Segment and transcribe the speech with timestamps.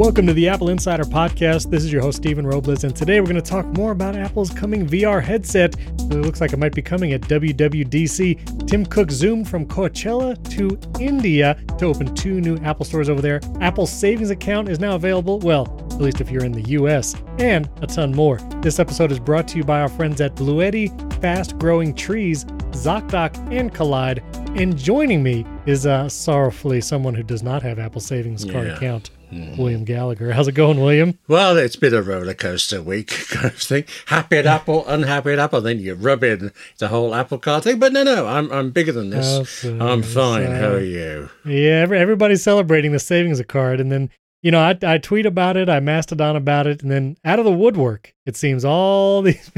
[0.00, 1.68] Welcome to the Apple Insider Podcast.
[1.68, 4.48] This is your host, Stephen Robles, and today we're going to talk more about Apple's
[4.48, 5.78] coming VR headset.
[5.78, 8.66] It looks like it might be coming at WWDC.
[8.66, 13.42] Tim Cook zoomed from Coachella to India to open two new Apple stores over there.
[13.60, 17.68] Apple's savings account is now available, well, at least if you're in the US, and
[17.82, 18.38] a ton more.
[18.62, 20.88] This episode is brought to you by our friends at Bluetti,
[21.20, 24.22] Fast Growing Trees, ZocDoc, and Kolide.
[24.58, 28.76] And joining me is uh, sorrowfully someone who does not have Apple Savings Card Yeah.
[28.76, 30.32] account, William Gallagher.
[30.32, 31.18] How's it going, William?
[31.28, 33.84] Well, it's been a roller coaster week kind of thing.
[34.06, 35.60] Happy at Apple, unhappy at Apple.
[35.60, 37.78] Then you rub in the whole Apple Card thing.
[37.78, 39.26] But no, no, I'm I'm bigger than this.
[39.28, 40.46] Oh, so- I'm fine.
[40.46, 41.30] so- How are you?
[41.44, 44.10] Yeah, everybody's celebrating the savings card, and then
[44.42, 47.44] you know I, I tweet about it, I mastodon about it, and then out of
[47.44, 49.50] the woodwork, it seems all these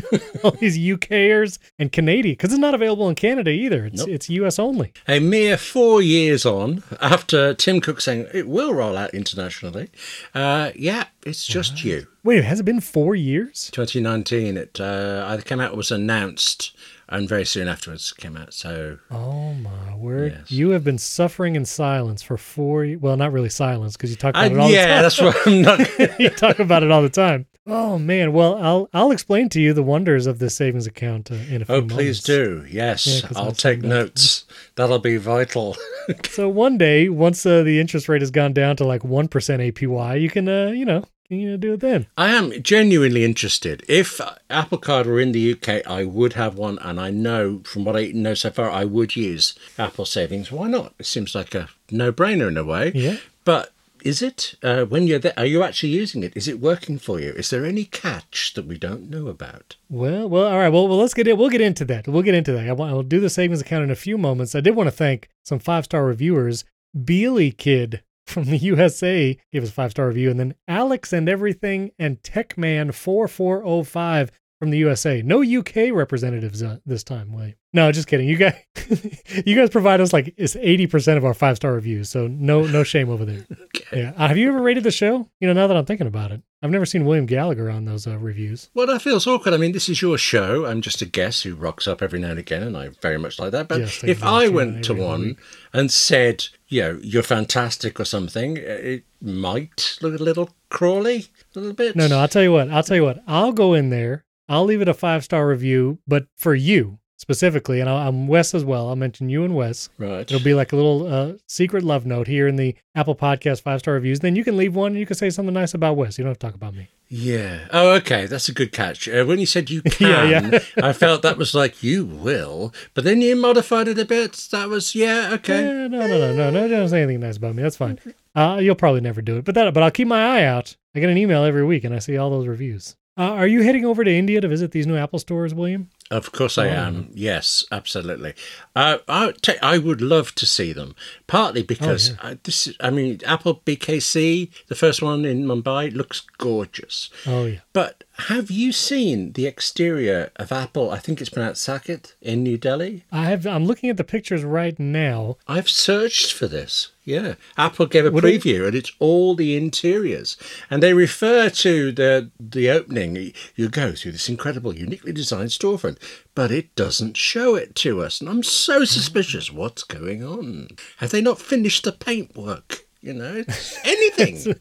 [0.42, 3.86] all these UKers and Canadian because it's not available in Canada either.
[3.86, 4.08] It's Nope.
[4.08, 4.92] it's US only.
[5.08, 9.90] A mere four years on, after Tim Cook saying it will roll out internationally,
[10.34, 12.06] uh, yeah, it's just you.
[12.24, 13.68] Wait, has it been four years?
[13.72, 16.76] 2019, it uh, either came out, or was announced,
[17.12, 18.52] and very soon afterwards came out.
[18.54, 20.32] So Oh my word!
[20.38, 20.50] Yes.
[20.50, 22.86] You have been suffering in silence for four.
[23.00, 25.36] Well, not really silence because you talk I, about it all yeah, the that's what
[25.46, 25.78] I'm not.
[25.96, 26.08] time.
[26.18, 27.46] you talk about it all the time.
[27.64, 28.32] Oh man!
[28.32, 31.64] Well, I'll I'll explain to you the wonders of this savings account uh, in a
[31.64, 31.94] few Oh, moments.
[31.94, 32.66] please do.
[32.68, 34.44] Yes, Yeah, I'll take notes.
[34.74, 35.76] That'll be vital.
[36.28, 39.62] So one day, once uh, the interest rate has gone down to like one percent
[39.62, 42.06] APY, you can, uh, you know, you know, do it then.
[42.16, 43.84] I am genuinely interested.
[43.88, 47.84] If Apple Card were in the UK, I would have one, and I know from
[47.84, 50.52] what I know so far, I would use Apple Savings.
[50.52, 50.94] Why not?
[50.98, 52.92] It seems like a no-brainer in a way.
[52.94, 53.16] Yeah.
[53.44, 53.72] But
[54.02, 55.34] is it uh, when you're there?
[55.36, 56.32] Are you actually using it?
[56.36, 57.30] Is it working for you?
[57.30, 59.76] Is there any catch that we don't know about?
[59.88, 60.68] Well, well, all right.
[60.68, 61.38] Well, well, let's get it.
[61.38, 62.08] We'll get into that.
[62.08, 62.68] We'll get into that.
[62.68, 64.54] I want, I'll do the savings account in a few moments.
[64.54, 66.64] I did want to thank some five star reviewers.
[66.96, 69.36] Beely Kid from the USA.
[69.52, 70.30] Gave us a five star review.
[70.30, 74.30] And then Alex and Everything and Techman4405
[74.62, 75.22] from the USA.
[75.22, 77.56] No UK representatives uh, this time, William.
[77.72, 78.28] No, just kidding.
[78.28, 78.54] You guys,
[79.44, 82.62] you guys provide us like it's eighty percent of our five star reviews, so no,
[82.64, 83.44] no shame over there.
[83.74, 84.02] Okay.
[84.02, 84.12] Yeah.
[84.16, 85.28] Uh, have you ever rated the show?
[85.40, 88.06] You know, now that I'm thinking about it, I've never seen William Gallagher on those
[88.06, 88.70] uh, reviews.
[88.74, 89.54] Well, that feels awkward.
[89.54, 90.66] I mean, this is your show.
[90.66, 93.38] I'm just a guest who rocks up every now and again, and I very much
[93.38, 93.68] like that.
[93.68, 94.22] But Yes, if.
[94.22, 95.38] I went to one week.
[95.72, 101.58] and said, you know, you're fantastic or something, it might look a little crawly, a
[101.58, 101.96] little bit.
[101.96, 102.70] No, no, I'll tell you what.
[102.70, 103.22] I'll tell you what.
[103.26, 104.24] I'll go in there.
[104.48, 108.52] I'll leave it a five star review, but for you specifically, and I'll, I'm Wes
[108.52, 108.88] as well.
[108.88, 109.88] I'll mention you and Wes.
[109.96, 110.20] Right.
[110.22, 113.78] It'll be like a little uh, secret love note here in the Apple Podcast five
[113.80, 114.20] star reviews.
[114.20, 116.18] Then you can leave one and you can say something nice about Wes.
[116.18, 116.88] You don't have to talk about me.
[117.08, 117.68] Yeah.
[117.72, 118.26] Oh, okay.
[118.26, 119.06] That's a good catch.
[119.06, 120.58] Uh, when you said you can, Yeah, yeah.
[120.82, 124.32] I felt that was like you will, but then you modified it a bit.
[124.50, 125.30] That was yeah.
[125.34, 125.64] Okay.
[125.64, 126.68] Eh, no, no, no, no, no.
[126.68, 127.62] Don't say anything nice about me.
[127.62, 127.98] That's fine.
[128.34, 129.74] Uh, you'll probably never do it, but that.
[129.74, 130.74] But I'll keep my eye out.
[130.94, 132.96] I get an email every week and I see all those reviews.
[133.16, 135.90] Uh, are you heading over to India to visit these new Apple stores, William?
[136.12, 136.72] Of course I Oh.
[136.86, 137.08] am.
[137.14, 138.34] Yes, absolutely.
[138.76, 140.94] Uh, I, would ta- I would love to see them.
[141.26, 142.66] Partly because uh, this.
[142.66, 147.08] Is, I mean, Apple BKC, the first one in Mumbai, looks gorgeous.
[147.26, 147.60] Oh yeah.
[147.72, 150.90] But have you seen the exterior of Apple?
[150.90, 153.04] I think it's pronounced Saket in New Delhi.
[153.10, 153.46] I have.
[153.46, 155.36] I'm looking at the pictures right now.
[155.48, 156.92] I've searched for this.
[157.04, 160.36] Yeah, Apple gave a it- preview, and it's all the interiors,
[160.70, 163.32] and they refer to the the opening.
[163.56, 165.96] You go through this incredible, uniquely designed storefront,
[166.34, 169.50] but it doesn't show it to us, and I'm so suspicious.
[169.52, 170.68] What's going on?
[170.98, 172.86] Have they not finished the paintwork?
[173.00, 174.54] You know, it's anything.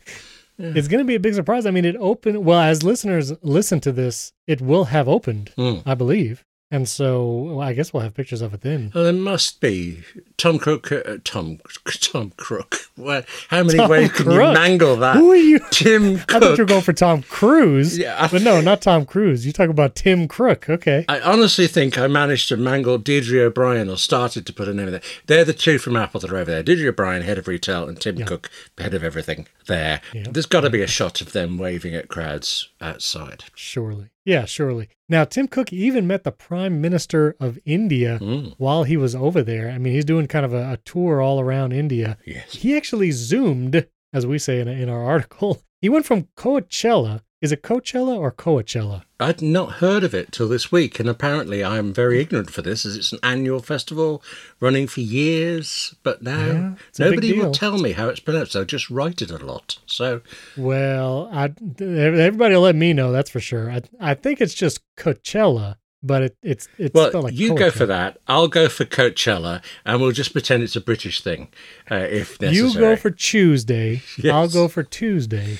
[0.58, 1.66] It's going to be a big surprise.
[1.66, 2.46] I mean, it opened.
[2.46, 5.82] Well, as listeners listen to this, it will have opened, Mm.
[5.86, 6.46] I believe.
[6.74, 8.92] And so well, I guess we'll have pictures of it then.
[8.96, 10.04] Well, there must be
[10.38, 10.90] Tom Crook.
[10.92, 11.60] Uh, Tom
[12.02, 12.78] Tom Crook.
[12.98, 15.18] Well, how many Tom ways can you mangle that?
[15.18, 15.60] Who are you?
[15.72, 17.98] Tim I thought you were going for Tom Cruise.
[17.98, 19.46] Yeah, I- but no, not Tom Cruise.
[19.46, 20.70] You talk about Tim Crook.
[20.70, 21.04] Okay.
[21.10, 24.88] I honestly think I managed to mangle Deirdre O'Brien, or started to put a name
[24.88, 25.02] in there.
[25.28, 26.64] They're the two from Apple that are over there.
[26.64, 30.00] Deirdre O'Brien, head of retail, and Tim Cook, head of everything there.
[30.14, 30.24] Yeah.
[30.32, 33.44] There's got to be a shot of them waving at crowds outside.
[33.56, 34.08] Surely.
[34.26, 34.88] Yeah, surely.
[35.10, 38.54] Now, Tim Cook even met the Prime Minister of India Mm.
[38.58, 39.70] while he was over there.
[39.72, 42.18] I mean, he's doing kind of a, a tour all around India.
[42.26, 42.54] Yes.
[42.54, 45.62] He actually zoomed, as we say in, in our article.
[45.82, 47.22] He went from Coachella.
[47.42, 49.02] Is it Coachella or Coachella?
[49.20, 52.86] I'd not heard of it till this week, and apparently I'm very ignorant for this,
[52.86, 54.22] as it's an annual festival
[54.60, 55.96] running for years.
[56.04, 58.56] But now Yeah, it's a big nobody will tell me how it's pronounced.
[58.56, 59.80] I'll just write it a lot.
[59.88, 60.22] So
[60.56, 63.72] Well, I, everybody let me know, that's for sure.
[63.72, 67.88] I, I think it's just Coachella, but it, it's it's Well, like you go for
[67.88, 68.20] that.
[68.28, 71.48] I'll go for Coachella, and we'll just pretend it's a British thing,
[71.90, 72.70] uh, if necessary.
[72.70, 74.04] You go for Tuesday.
[74.26, 75.58] I'll go for Tuesday.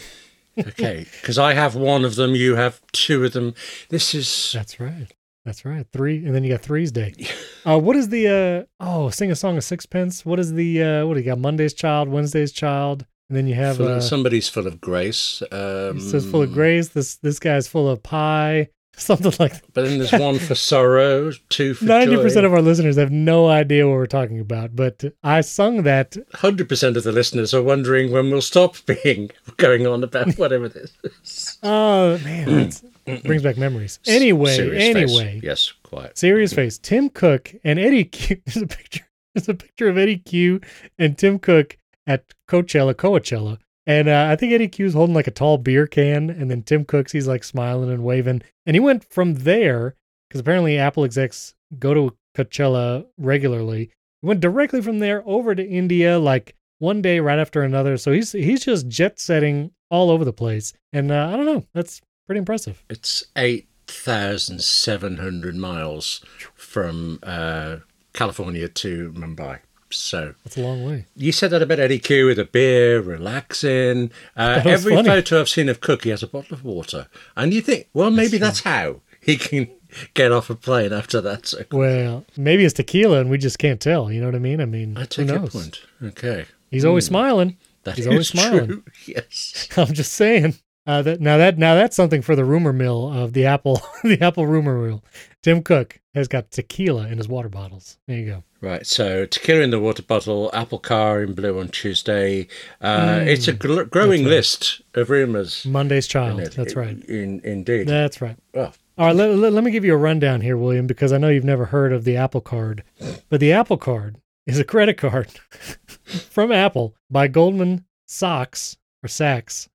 [0.60, 3.54] Okay, because I have one of them, you have two of them.
[3.90, 5.08] This is That's right.
[5.46, 5.88] That's right.
[5.92, 7.14] Three, and then you got Three's Day.
[7.64, 9.12] Uh, what is the uh oh?
[9.12, 10.26] Sing a song of sixpence.
[10.26, 11.38] What is the uh what do you got?
[11.38, 15.44] Monday's Child, Wednesday's Child, and then you have full, uh, somebody's full of grace.
[15.52, 16.90] Um, says full of grace.
[16.90, 18.70] This this guy's full of pie.
[18.98, 19.74] Something like that.
[19.74, 22.48] But then there's one for sorrow, two for ninety percent joy.
[22.48, 24.76] of our listeners have no idea what we're talking about.
[24.76, 26.18] But I sung that.
[26.34, 30.68] Hundred percent of the listeners are wondering when we'll stop being going on about whatever
[30.70, 31.58] this is.
[31.64, 32.84] Oh man, that's,
[33.24, 34.00] brings back memories.
[34.08, 34.96] Anyway, Serious face.
[34.96, 36.18] anyway, yes, quiet.
[36.18, 36.78] serious face.
[36.78, 38.42] Tim Cook and Eddy Cue.
[38.46, 39.08] There's a picture.
[39.34, 40.60] There's a picture of Eddy Cue
[41.00, 43.58] and Tim Cook at Coachella, Coachella.
[43.88, 46.86] And uh, I think Eddy Cue's holding like a tall beer can, and then Tim
[46.86, 48.44] Cook's he's like smiling and waving.
[48.66, 49.96] And he went from there
[50.30, 53.92] because apparently Apple execs go to Coachella regularly.
[54.22, 57.98] He went directly from there over to India, like one day right after another.
[57.98, 60.74] So he's he's just jet setting all over the place.
[60.94, 62.84] And uh, I don't know, that's pretty impressive.
[62.90, 66.24] It's eight thousand seven hundred miles
[66.54, 67.78] from uh,
[68.14, 69.60] California to Mumbai.
[69.98, 71.06] So That's a long way.
[71.16, 74.12] you said that about Eddy Cue with a beer, relaxing.
[74.36, 75.08] Uh, every funny.
[75.10, 78.12] photo I've seen of Cook, he has a bottle of water, and you think, well,
[78.12, 79.70] maybe that's, how he can
[80.14, 81.46] get off a plane after that.
[81.48, 84.12] So Well, maybe it's tequila and we just can't tell.
[84.12, 84.62] You know what I mean?
[84.62, 85.50] I mean, I who take your knows?
[85.52, 85.82] point.
[86.04, 87.58] Okay, He's always smiling.
[87.84, 88.68] that He's always smiling.
[88.68, 88.84] true.
[89.06, 89.68] Yes.
[89.78, 90.56] I'm just saying.
[90.88, 94.20] Uh, that now that now that's something for the rumor mill of the Apple the
[94.22, 95.04] Apple rumor mill.
[95.44, 97.98] Tim Cook has got tequila in his water bottles.
[98.08, 98.44] There you go.
[98.62, 102.48] Right, so tequila in the water bottle, Apple Car in blue on Tuesday.
[102.80, 103.28] Uh, Mm.
[103.28, 105.66] it's a gl- growing list of rumours.
[105.66, 106.40] Monday's in child.
[106.42, 106.52] it.
[106.54, 106.98] That's right.
[107.06, 107.88] In, indeed.
[107.88, 108.38] That's right.
[108.54, 109.16] Well, All right.
[109.16, 111.66] Let, let, let me give you a rundown here, William, because I know you've never
[111.66, 112.84] heard of the Apple Card,
[113.30, 115.30] but the Apple Card is a credit card
[116.30, 119.70] from Apple by Goldman Sachs or Sachs.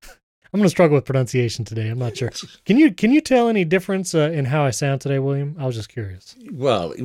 [0.57, 1.87] I'm to struggle with pronunciation today.
[1.87, 2.31] I'm not sure.
[2.65, 5.55] Can you can you tell any difference uh, in how I sound today, William?
[5.59, 6.35] I was just curious.
[6.51, 6.95] well,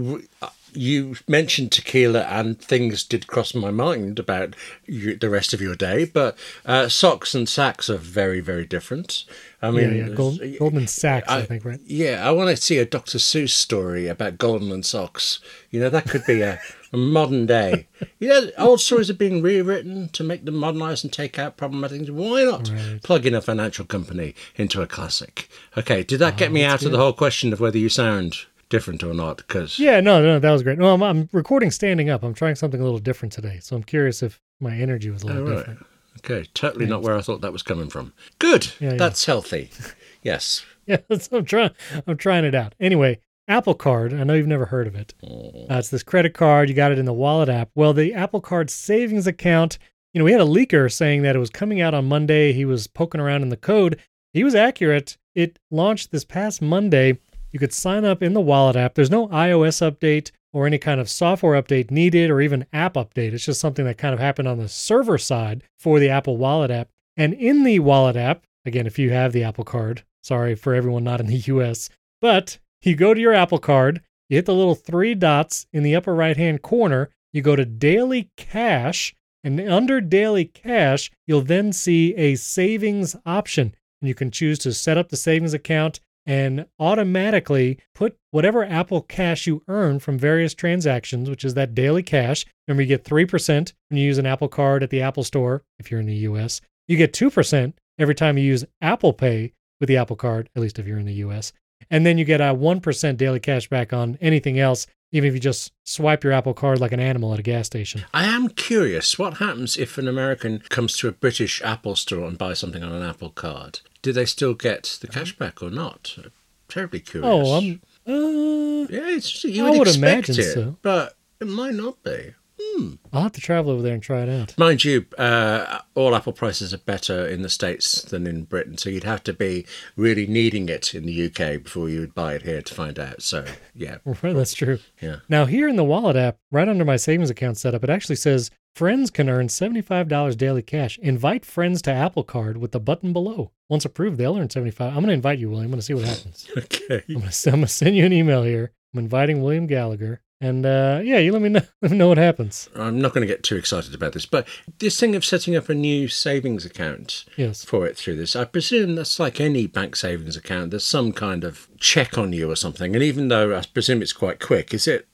[0.75, 4.55] you mentioned tequila, and things did cross my mind about
[4.87, 6.05] you, the rest of your day.
[6.05, 6.37] But
[6.67, 9.25] uh, socks and sacks are very, very different.
[9.65, 10.15] I mean, yeah, yeah.
[10.15, 11.79] Gold, Goldman Sachs, I, think, right?
[11.87, 13.19] Yeah, I want to see a Dr.
[13.19, 15.39] Seuss story about Goldman socks.
[15.71, 16.59] You know, that could be a,
[16.93, 17.87] a modern day.
[18.19, 21.99] You know, old stories are being rewritten to make them modernise and take out problematic
[21.99, 22.11] things.
[22.11, 23.01] Why not Right.
[23.05, 25.49] plug in a financial company into a classic?
[25.79, 28.39] Okay, did that get Oh, me out of the whole question of whether you sound
[28.73, 29.37] different or not?
[29.37, 30.79] Because Yeah, no, no, that was great.
[30.79, 32.23] No, I'm, I'm recording standing up.
[32.23, 35.27] I'm trying something a little different today, so I'm curious if my energy was a
[35.27, 35.57] little right.
[35.59, 35.87] different.
[36.19, 38.15] Okay, totally not where I thought that was coming from.
[38.39, 38.73] Good.
[38.81, 38.97] Yeah, yeah.
[38.97, 39.71] That's healthy.
[40.25, 40.65] Yes.
[40.87, 41.73] Yeah, so I'm trying.
[42.07, 42.77] I'm trying it out.
[42.79, 44.15] Anyway, Apple Card.
[44.15, 45.15] I know you've never heard of it.
[45.21, 46.69] Uh, it's this credit card.
[46.69, 47.71] You got it in the Wallet app.
[47.75, 49.81] Well, the Apple Card savings account.
[50.15, 52.53] You know, we had a leaker saying that it was coming out on Monday.
[52.53, 53.99] He was poking around in the code.
[54.33, 55.19] He was accurate.
[55.35, 57.19] It launched this past Monday.
[57.53, 58.95] You could sign up in the Wallet app.
[58.95, 63.33] There's no iOS update or any kind of software update needed or even app update.
[63.33, 66.71] It's just something that kind of happened on the server side for the Apple Wallet
[66.71, 66.89] app.
[67.17, 71.05] And in the Wallet app, again, if you have the Apple Card, sorry for everyone
[71.05, 71.91] not in the US,
[72.21, 75.95] but you go to your Apple Card, you hit the little three dots in the
[75.95, 79.15] upper right hand corner, you go to Daily Cash,
[79.45, 83.75] and under Daily Cash, you'll then see a savings option.
[84.01, 89.03] And you can choose to set up the savings account and automatically put whatever Apple
[89.03, 92.45] Cash you earn from various transactions, which is that daily cash.
[92.67, 95.91] Remember, you get 3% when you use an Apple Card at the Apple Store if
[95.91, 96.61] you're in the US.
[96.89, 100.79] You get 2% every time you use Apple Pay with the Apple Card, at least
[100.79, 101.53] if you're in the US.
[101.91, 105.41] And then you get a 1% daily cash back on anything else, even if you
[105.41, 108.05] just swipe your Apple Card like an animal at a gas station.
[108.15, 112.39] I am curious what happens if an American comes to a British Apple store and
[112.39, 113.81] buys something on an Apple card?
[114.03, 116.15] Do they still get the cash back or not?
[116.19, 116.33] I'm
[116.69, 117.31] terribly curious.
[117.31, 117.81] Oh, I'm.
[118.07, 120.77] Uh, Yeah, it's, you I would, would expect imagine it, so.
[120.83, 122.35] but it might not be.
[122.61, 122.95] Hmm.
[123.13, 124.57] I'll have to travel over there and try it out.
[124.59, 128.89] Mind you, uh, all Apple prices are better in the States than in Britain, so
[128.91, 129.67] you'd have to be
[129.97, 133.21] really needing it in the UK before you would buy it here to find out.
[133.23, 133.45] So,
[133.75, 134.79] yeah, Right, that's true.
[135.01, 135.17] yeah.
[135.29, 138.51] Now, here in the Wallet app, right under my savings account setup, it actually says
[138.77, 140.99] friends can earn $75 daily cash.
[140.99, 143.51] Invite friends to Apple Card with the button below.
[143.73, 145.65] Once approved, they'll earn 75 I'm going to invite you, William.
[145.65, 146.47] I'm going to see what happens.
[146.59, 147.03] Okay.
[147.09, 148.71] I'm going to send you an email here.
[148.93, 152.19] I'm inviting William Gallagher, And uh, yeah, you let me know, let me know what
[152.19, 152.69] happens.
[152.77, 154.47] I'm not going to get too excited about this, but
[154.79, 157.65] this thing of setting up a new savings account Yes.
[157.65, 160.71] for it through this, I presume that's like any bank savings account.
[160.73, 162.95] There's some kind of check on you or something.
[162.95, 165.09] And even though I presume it's quite quick, is it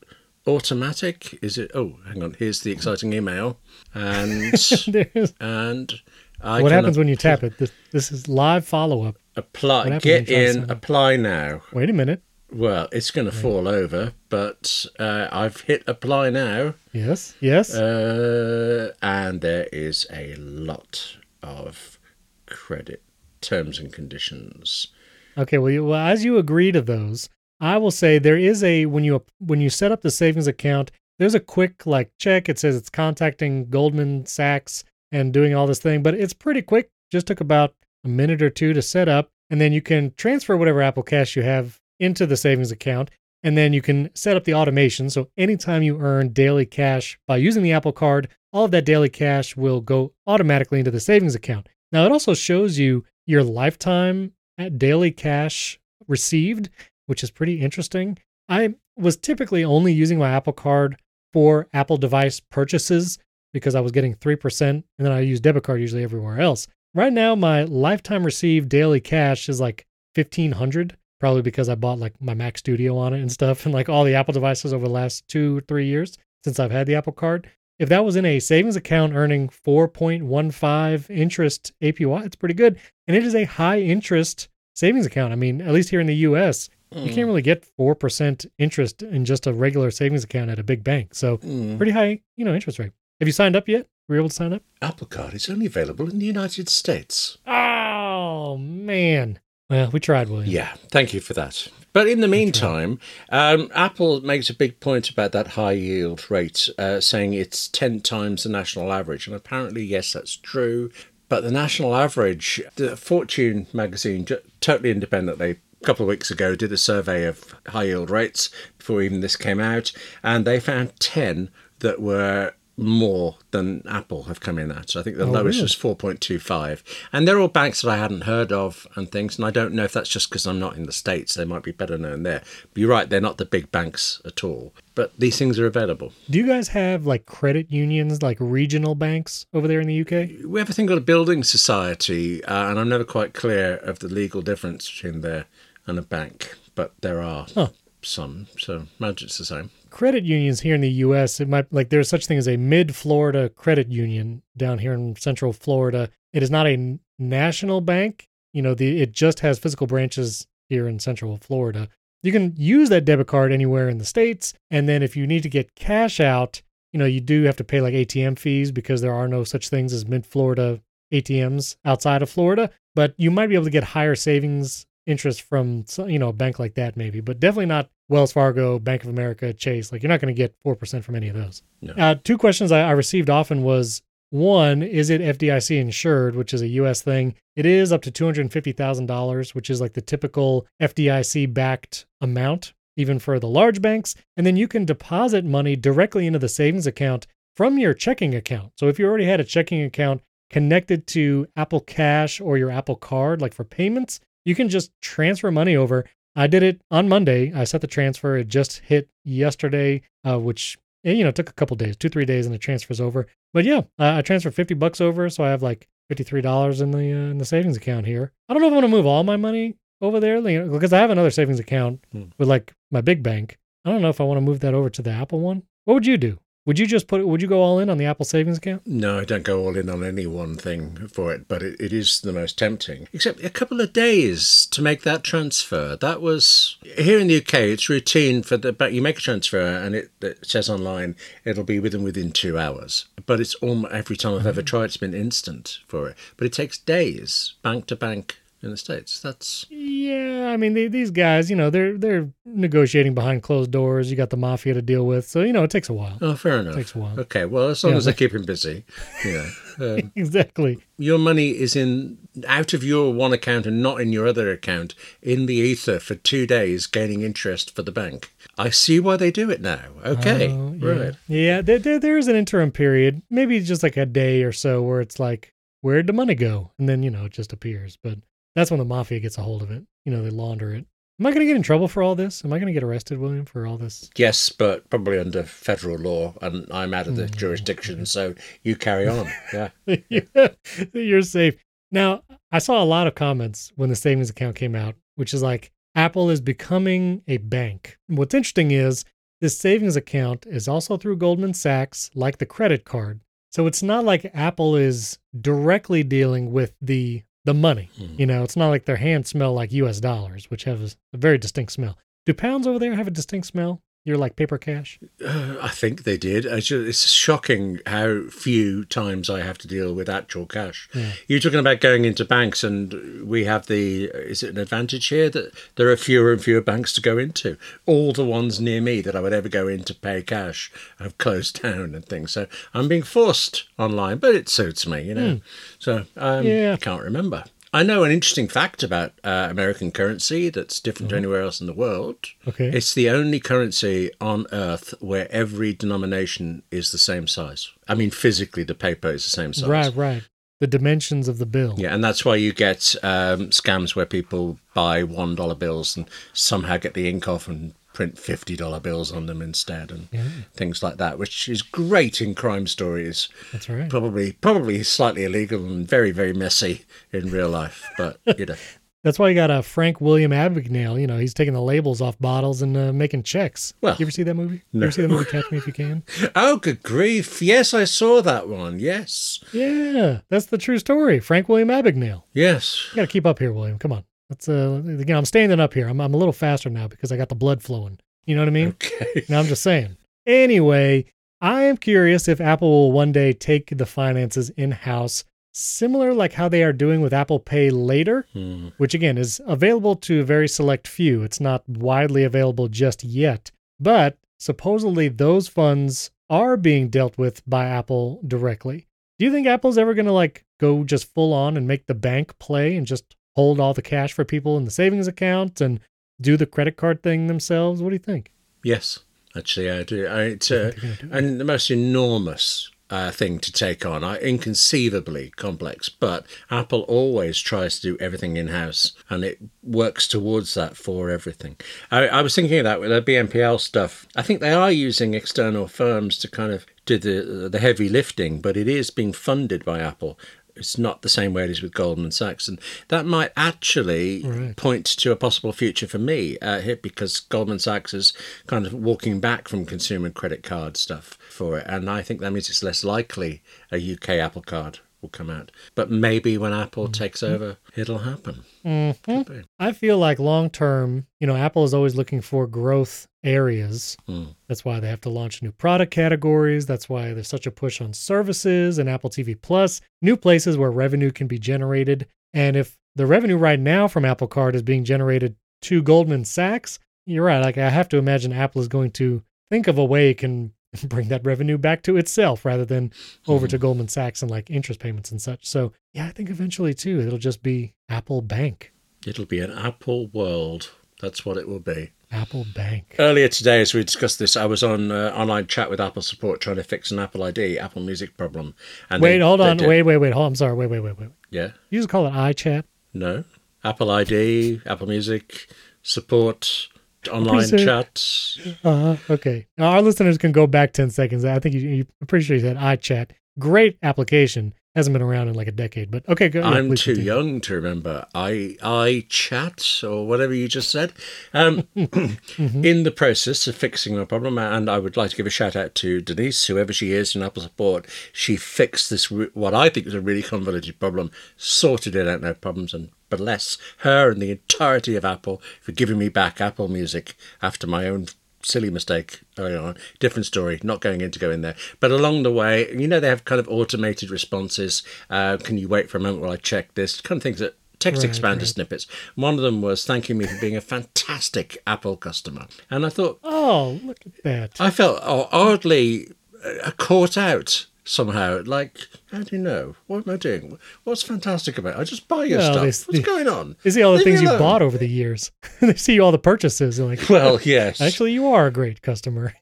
[0.49, 1.39] automatic?
[1.43, 1.71] Is it?
[1.75, 2.35] Oh, hang on.
[2.39, 3.61] Here's the exciting email,
[3.95, 4.55] and
[5.41, 5.93] and
[6.41, 7.59] I what happens when you tap it?
[7.59, 9.17] This, this is live follow up.
[9.37, 9.99] Apply.
[9.99, 10.71] Get when you try to in.
[10.71, 11.63] Apply now.
[11.73, 12.23] Wait a minute.
[12.51, 16.75] Well, it's going to fall over, but uh, I've hit apply now.
[16.93, 17.35] Yes.
[17.41, 17.75] Yes.
[17.75, 21.99] Uh, and there is a lot of
[22.47, 23.03] credit
[23.41, 24.89] terms and conditions.
[25.37, 27.29] Okay, well, you, well, as you agree to those,
[27.61, 30.91] I will say there is a when you when you set up the savings account,
[31.19, 32.49] there's a quick like check.
[32.49, 36.91] It says it's contacting Goldman Sachs and doing all this thing, but it's pretty quick.
[37.11, 37.75] Just took about
[38.05, 41.37] a minute or two to set up, and then you can transfer whatever Apple Cash
[41.37, 43.11] you have into the savings account,
[43.43, 45.11] and then you can set up the automation.
[45.11, 49.09] So anytime you earn daily cash by using the Apple Card, all of that daily
[49.09, 51.69] cash will go automatically into the savings account.
[51.93, 56.69] Now it also shows you your lifetime at daily cash received,
[57.07, 58.19] which is pretty interesting.
[58.49, 60.97] I was typically only using my Apple Card
[61.33, 63.19] for Apple device purchases
[63.59, 66.67] because I was getting 3%, and then I use debit card usually everywhere else.
[66.95, 72.15] Right now, my lifetime received daily cash is like 1500 probably because I bought like
[72.21, 74.93] my Mac Studio on it and stuff, and like all the Apple devices over the
[74.93, 77.51] last two, three years since I've had the Apple Card.
[77.81, 82.79] If that was in a savings account earning 4.15 interest APY, it's pretty good.
[83.07, 85.33] And it is a high interest savings account.
[85.33, 89.25] I mean, at least here in the US, you can't really get 4% interest in
[89.25, 91.15] just a regular savings account at a big bank.
[91.15, 91.77] So, Mm.
[91.77, 92.93] pretty high, you know, interest rate.
[93.21, 93.89] Have you signed up yet?
[94.09, 94.63] Were you able to sign up?
[94.81, 97.39] Apple Card is only available in the United States.
[97.47, 99.41] Oh, man.
[99.69, 100.49] Well, we tried, William.
[100.49, 101.67] Yeah, thank you for that.
[101.93, 106.69] But in the meantime, um, Apple makes a big point about that high yield rate,
[106.79, 109.27] uh, saying it's 10 times the national average.
[109.27, 110.91] And apparently, yes, that's true.
[111.29, 114.27] But the national average, the Fortune magazine,
[114.61, 118.49] totally independently, a couple of weeks ago, did a survey of high yield rates
[118.79, 119.91] before even this came out.
[120.23, 124.91] And they found 10 that were more than Apple have come in at.
[124.91, 125.63] So I think the Oh, lowest really?
[125.65, 126.83] was 4.25.
[127.13, 129.37] And they're all banks that I hadn't heard of and things.
[129.37, 131.35] And I don't know if that's just because I'm not in the States.
[131.35, 132.43] They might be better known there.
[132.73, 134.73] But you're right, they're not the big banks at all.
[134.95, 136.13] But these things are available.
[136.31, 140.47] Do you guys have like credit unions, like regional banks over there in the UK?
[140.47, 143.99] We have a thing called a building society, uh, and I'm never quite clear of
[143.99, 145.47] the legal difference between there
[145.87, 146.55] and a bank.
[146.75, 147.69] But there are Huh.
[148.03, 148.47] some.
[148.59, 149.71] So imagine it's the same.
[149.99, 152.95] Credit unions here in the US, it might like there's such thing as a mid
[152.95, 156.09] Florida credit union down here in central Florida.
[156.33, 158.29] It is not a national bank.
[158.53, 161.89] You know, the it just has physical branches here in central Florida.
[162.23, 165.43] You can use that debit card anywhere in the states, and then if you need
[165.43, 166.63] to get cash out,
[166.93, 169.69] you know, you do have to pay like ATM fees because there are no such
[169.69, 170.81] things as mid Florida
[171.13, 175.85] ATMs outside of Florida, but you might be able to get higher savings interest from
[176.07, 179.53] you know a bank like that maybe, but definitely not Wells Fargo, Bank of America,
[179.53, 179.91] Chase.
[179.91, 181.63] Like you're not going to get four percent from any of those.
[181.81, 181.95] No.
[181.95, 186.63] Uh, two questions I, I received often was one: Is it FDIC insured, which is
[186.63, 187.03] a U.S.
[187.03, 187.35] thing?
[187.57, 191.53] It is up to two hundred fifty thousand dollars, which is like the typical FDIC
[191.53, 194.15] backed amount, even for the large banks.
[194.37, 198.73] And then you can deposit money directly into the savings account from your checking account.
[198.77, 202.97] So if you already had a checking account connected to Apple Cash or your Apple
[202.97, 206.05] Card, like for payments, you can just transfer money over.
[206.37, 207.53] I did it on Monday.
[207.53, 208.37] I set the transfer.
[208.37, 212.25] It just hit yesterday, uh, which eh, you know took a couple days, two three
[212.25, 213.27] days, and it transfers over.
[213.53, 216.81] But yeah, uh, I transferred fifty bucks over, so I have like fifty three dollars
[216.81, 218.33] in the uh, in the savings account here.
[218.49, 220.73] I don't know if I want to move all my money over there you know,
[220.73, 222.25] because I have another savings account Hmm.
[222.39, 223.59] with like my big bank.
[223.85, 225.65] I don't know if I want to move that over to the Apple one.
[225.87, 226.39] What would you do?
[226.69, 227.27] Would you just put?
[227.27, 228.87] Would you go all in on the Apple savings account?
[228.87, 231.95] No, I don't go all in on any one thing for it, but it, it
[231.95, 233.09] is the most tempting.
[233.11, 235.97] Except a couple of days to make that transfer.
[235.97, 237.55] That was here in the UK.
[237.55, 241.65] It's routine for the but you make a transfer and it, it says online it'll
[241.65, 243.07] be within within two hours.
[243.25, 246.19] But it's almost every time I've ever tried, it's been instant for it.
[246.37, 249.21] But it takes days, bank to bank in the states.
[249.21, 254.11] That's Yeah, I mean they, these guys, you know, they're they're negotiating behind closed doors.
[254.11, 256.19] You got the mafia to deal with, so you know it takes a while.
[256.21, 256.75] oh, fair enough.
[256.75, 257.19] Takes a while.
[257.21, 257.99] Okay, well, as long Yeah.
[257.99, 258.85] as they keep him busy,
[259.25, 259.49] know.
[259.81, 260.81] Um, exactly.
[260.97, 264.97] your money is in out of your one account and not in your other account
[265.23, 269.31] in the ether for two days gaining interest for the bank i see why they
[269.31, 270.89] do it now okay Oh, yeah.
[270.89, 274.51] right Yeah, there, there there is an interim period, maybe just like a day or
[274.51, 276.73] so, where it's like, where'd the money go?
[276.77, 277.97] And then you know it just appears.
[278.03, 278.19] But
[278.59, 279.85] that's when the mafia gets a hold of it.
[280.05, 280.87] You know, they launder it.
[281.21, 282.45] Am I going to get in trouble for all this?
[282.45, 284.09] Am I going to get arrested, William, for all this?
[284.17, 287.37] Yes, but probably under federal law, and I'm out of the mm.
[287.37, 289.27] jurisdiction, so you carry on.
[289.53, 289.71] Yeah.
[290.93, 291.57] You're safe.
[291.91, 292.23] Now,
[292.53, 295.73] I saw a lot of comments when the savings account came out, which is like
[295.95, 297.99] Apple is becoming a bank.
[298.07, 299.05] What's interesting is
[299.41, 303.21] this savings account is also through Goldman Sachs, like the credit card.
[303.51, 307.89] So it's not like Apple is directly dealing with the the money.
[307.97, 308.15] Hmm.
[308.19, 311.17] You know, it's not like their hands smell like US dollars, which have a, a
[311.17, 311.97] very distinct smell.
[312.27, 313.81] Do pounds over there have a distinct smell?
[314.09, 314.99] You're like paper cash?
[315.23, 316.47] Uh, I think they did.
[316.47, 320.89] It's shocking how few times I have to deal with actual cash.
[320.95, 321.13] Yeah.
[321.27, 324.05] You're talking about going into banks, and we have the.
[324.07, 327.59] Is it an advantage here that there are fewer and fewer banks to go into?
[327.85, 331.19] All the ones near me that I would ever go in to pay cash have
[331.19, 332.33] closed down and things.
[332.33, 335.41] So I'm being forced online, but it suits me, you know.
[335.79, 336.73] So um, Yeah.
[336.73, 337.45] I can't remember.
[337.73, 341.67] I know an interesting fact about uh, American currency that's different to anywhere else in
[341.67, 342.17] the world.
[342.47, 342.69] Okay.
[342.69, 347.71] It's the only currency on earth where every denomination is the same size.
[347.87, 349.69] I mean, physically, the paper is the same size.
[349.69, 350.23] Right, right.
[350.61, 351.75] The dimensions of the bill.
[351.77, 356.09] Yeah, and that's why you get um, scams where people buy one dollar bills and
[356.33, 360.09] somehow get the ink off and print fifty dollar bills on them instead, and
[360.55, 363.29] things like that, which is great in crime stories.
[363.53, 363.91] That's right.
[363.91, 368.55] Probably, probably slightly illegal and very, very messy in real life, but you know.
[369.03, 371.01] That's why you got a Frank William Abagnale.
[371.01, 373.73] You know, he's taking the labels off bottles and uh, making checks.
[373.81, 374.63] Well, you ever see that movie?
[374.73, 376.05] You ever see the movie Catch Me If You Can?
[376.37, 377.43] Oh, good grief!
[377.43, 378.79] Yes, I saw that one.
[378.79, 381.19] Yes, Yeah, that's the true story.
[381.19, 382.23] Frank William Abagnale.
[382.33, 382.87] yes.
[382.93, 383.79] You got to keep up here, William.
[383.79, 384.05] Come on.
[384.31, 384.49] Let's.
[384.49, 385.89] Uh, know, I'm standing up here.
[385.89, 386.01] I'm.
[386.01, 387.99] I'm a little faster now because I got the blood flowing.
[388.27, 388.69] You know what I mean?
[388.69, 389.25] Okay.
[389.29, 389.97] Now I'm just saying.
[390.27, 391.07] Anyway,
[391.41, 396.35] I am curious if Apple will one day take the finances in house, similar like
[396.35, 398.69] how they are doing with Apple Pay later, Hmm.
[398.77, 401.23] which again is available to a very select few.
[401.23, 407.65] It's not widely available just yet, but supposedly those funds are being dealt with by
[407.67, 408.87] Apple directly.
[409.19, 411.95] Do you think Apple's ever going to like go just full on and make the
[411.95, 415.79] bank play and just hold all the cash for people in the savings account and
[416.21, 417.81] do the credit card thing themselves?
[417.81, 418.33] What do you think?
[418.65, 418.99] Yes,
[419.37, 420.09] actually, I do.
[420.09, 423.87] I, it's uh, think they're gonna do and the most enormous uh, thing to take
[423.87, 425.89] on, I, inconceivably complex.
[425.89, 431.09] But Apple always tries to do everything in house, and it works towards that for
[431.09, 431.59] everything.
[431.93, 434.09] I, I was thinking of that with the BNPL stuff.
[434.17, 438.41] I think they are using external firms to kind of do the the heavy lifting,
[438.41, 440.19] but it is being funded by Apple.
[440.59, 444.57] It's not the same way it is with Goldman Sachs, and that might actually Right.
[444.57, 448.13] point to a possible future for me uh, here because Goldman Sachs is
[448.47, 452.33] kind of walking back from consumer credit card stuff for it, and I think that
[452.33, 453.43] means it's less likely
[453.73, 455.51] a UK Apple Card will come out.
[455.75, 458.43] But maybe when Apple takes over, it'll happen.
[458.65, 459.45] Mhm.
[459.59, 463.97] I feel like long term, you know, Apple is always looking for growth areas.
[464.09, 464.35] Mm.
[464.49, 466.67] That's why they have to launch new product categories.
[466.67, 470.71] That's why there's such a push on services and Apple TV Plus, new places where
[470.71, 472.07] revenue can be generated.
[472.35, 476.79] And if the revenue right now from Apple Card is being generated to Goldman Sachs,
[477.07, 477.41] you're right.
[477.41, 480.53] Like I have to imagine Apple is going to think of a way it can
[480.89, 482.93] bring that revenue back to itself rather than
[483.27, 485.47] over to Goldman Sachs and like interest payments and such.
[485.47, 488.73] So yeah, I think eventually too, it'll just be Apple Bank.
[489.07, 490.71] It'll be an Apple world.
[491.01, 491.93] That's what it will be.
[492.11, 492.97] Apple Bank.
[492.99, 496.41] Earlier today, as we discussed this, I was on uh, online chat with Apple support
[496.41, 498.55] trying to fix an Apple ID, Apple Music problem.
[498.91, 499.59] And Wait, they- hold on.
[499.59, 500.13] Wait, wait, wait.
[500.13, 500.29] Hold on.
[500.29, 500.55] I'm sorry.
[500.55, 501.11] Wait, wait, wait, wait.
[501.31, 501.51] Yeah.
[501.71, 502.65] You just call it iChat.
[502.95, 503.25] No.
[503.63, 505.49] Apple ID, Apple Music,
[505.83, 506.69] support,
[507.11, 508.57] online Appreciate- chat.
[508.65, 509.47] Uh, okay.
[509.57, 511.25] Now, our listeners can go back 10 seconds.
[511.25, 513.11] I think you, you I'm pretty sure you said iChat.
[513.39, 514.55] Great application.
[514.75, 516.39] Hasn't been around in like a decade, but okay, go.
[516.41, 517.03] yeah, I'm too continue.
[517.03, 520.93] young to remember i i chat or whatever you just said.
[521.35, 522.65] Um, Mm-hmm.
[522.65, 525.57] In the process of fixing my problem, and I would like to give a shout
[525.57, 527.87] out to Denise, whoever she is in Apple support.
[528.13, 532.35] She fixed this what I think was a really convoluted problem, sorted it out, no
[532.35, 537.15] problems, and bless her and the entirety of Apple for giving me back Apple Music
[537.43, 538.07] after my own
[538.43, 539.77] silly mistake early on.
[539.99, 541.57] Different story, not going in to go in there.
[541.81, 544.83] But along the way, you know, they have kind of automated responses.
[545.11, 547.01] Uh, can you wait for a moment while I check this?
[547.01, 548.47] Kind of things that text Right, expander right.
[548.47, 548.87] snippets.
[549.17, 552.47] One of them was thanking me for being a fantastic Apple customer.
[552.71, 554.61] And I thought, Oh, look at that.
[554.61, 556.13] I felt oddly
[556.45, 558.43] uh, caught out somehow.
[558.45, 559.75] Like, how do you know?
[559.87, 560.59] What am I doing?
[560.85, 561.81] What's fantastic about it?
[561.81, 562.89] I just buy your Well, stuff.
[562.89, 563.57] What's going on?
[563.63, 565.33] They see all the Leave things you bought over the years.
[565.61, 566.77] they see all the purchases.
[566.77, 567.81] They're like, Well, yes.
[567.81, 569.35] Actually, you are a great customer.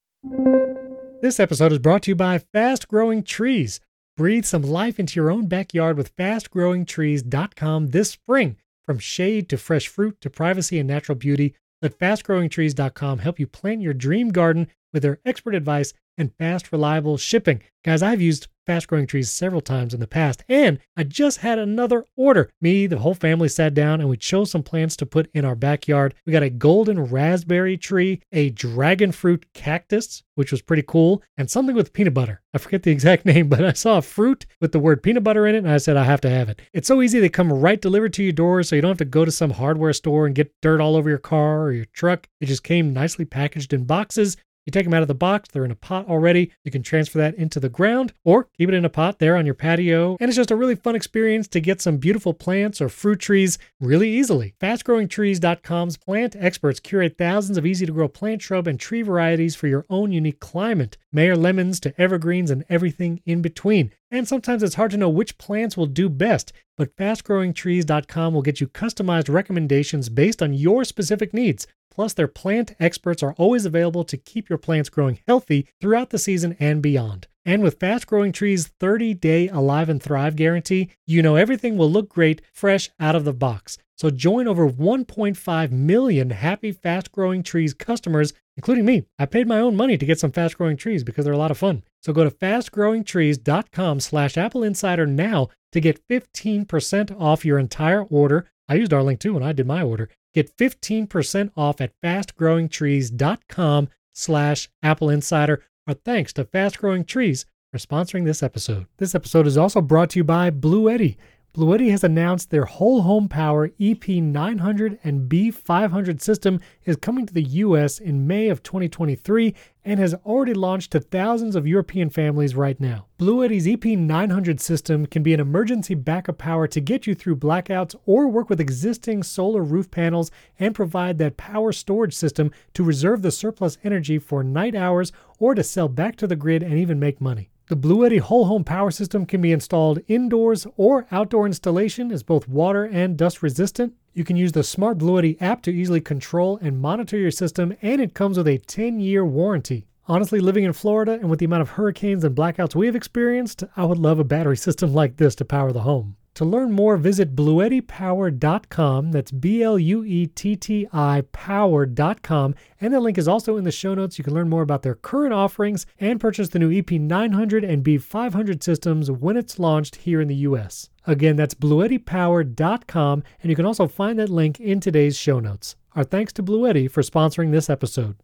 [1.23, 3.81] This episode is brought to you by Fast Growing Trees.
[4.17, 8.57] Breathe some life into your own backyard with fastgrowingtrees.com this spring.
[8.87, 13.83] From shade to fresh fruit to privacy and natural beauty, Let fastgrowingtrees.com help you plant
[13.83, 17.63] your dream garden with their expert advice and fast, reliable shipping.
[17.85, 21.59] Guys, I've used Fast Growing Trees several times in the past, and I just had
[21.59, 22.51] another order.
[22.61, 25.55] Me, the whole family sat down and we chose some plants to put in our
[25.55, 26.15] backyard.
[26.27, 31.49] We got a golden raspberry tree, a dragon fruit cactus, which was pretty cool, and
[31.49, 32.43] something with peanut butter.
[32.53, 35.47] I forget the exact name, but I saw a fruit with the word peanut butter
[35.47, 36.61] in it, and I said, I have to have it.
[36.73, 39.05] It's so easy, they come right delivered to your door, so you don't have to
[39.05, 42.29] go to some hardware store and get dirt all over your car or your truck.
[42.41, 44.37] It just came nicely packaged in boxes.
[44.67, 46.51] You take them out of the box, they're in a pot already.
[46.65, 49.47] You can transfer that into the ground or keep it in a pot there on
[49.47, 50.17] your patio.
[50.19, 53.59] And it's just a really fun experience to get some beautiful plants or fruit trees
[53.81, 54.55] really easily.
[54.61, 59.69] FastGrowingTrees.com's plant experts curate thousands of easy to grow plant, shrub, and tree varieties for
[59.69, 60.97] your own unique climate.
[61.13, 63.93] Meyer lemons to evergreens and everything in between.
[64.11, 68.61] And sometimes it's hard to know which plants will do best, but fastgrowingtrees.com will get
[68.61, 71.67] you customized recommendations based on your specific needs.
[71.97, 76.19] Plus, their plant experts are always available to keep your plants growing healthy throughout the
[76.19, 77.27] season and beyond.
[77.43, 81.91] And with Fast Growing Trees' 30 day Alive and Thrive guarantee, you know everything will
[81.91, 83.79] look great fresh out of the box.
[83.97, 89.05] So join over 1.5 million happy Fast Growing Trees customers, including me.
[89.19, 91.51] I paid my own money to get some Fast Growing Trees because they're a lot
[91.51, 91.83] of fun.
[92.03, 98.51] So go to fastgrowingtrees.com slash Apple Insider now to get 15% off your entire order.
[98.69, 100.11] I used our link too when I did my order.
[100.37, 105.64] Get 15% off at fastgrowingtrees.com slash Apple Insider.
[105.87, 108.85] Our thanks to Fast Growing Trees for sponsoring this episode.
[108.99, 111.16] This episode is also brought to you by Bluetti.
[111.57, 117.45] Bluetti has announced their whole home power EP900 and B500 system is coming to the
[117.45, 122.79] US in May of 2023 and has already launched to thousands of European families right
[122.79, 123.07] now.
[123.19, 128.29] Bluetti's EP900 system can be an emergency backup power to get you through blackouts or
[128.29, 133.31] work with existing solar roof panels and provide that power storage system to reserve the
[133.31, 137.19] surplus energy for night hours or to sell back to the grid and even make
[137.19, 137.49] money.
[137.69, 142.47] The Bluetti whole home power system can be installed indoors or outdoor installation is both
[142.47, 143.95] water and dust resistant.
[144.15, 148.01] You can use the Smart Bluetti app to easily control and monitor your system, and
[148.01, 149.89] it comes with a 10 year warranty.
[150.07, 153.65] Honestly, living in Florida and with the amount of hurricanes and blackouts we have experienced,
[153.77, 156.15] I would love a battery system like this to power the home.
[156.37, 159.12] To learn more, visit bluettipower.com.
[159.12, 162.55] That's B L U E T T I power.com.
[162.79, 164.18] And the link is also in the show notes.
[164.18, 168.62] You can learn more about their current offerings and purchase the new EP900 and B500
[168.62, 170.90] systems when it's launched here in the US.
[171.07, 173.22] Again, that's bluettipower.com.
[173.42, 175.75] And you can also find that link in today's show notes.
[175.94, 178.16] Our thanks to Bluetti for sponsoring this episode.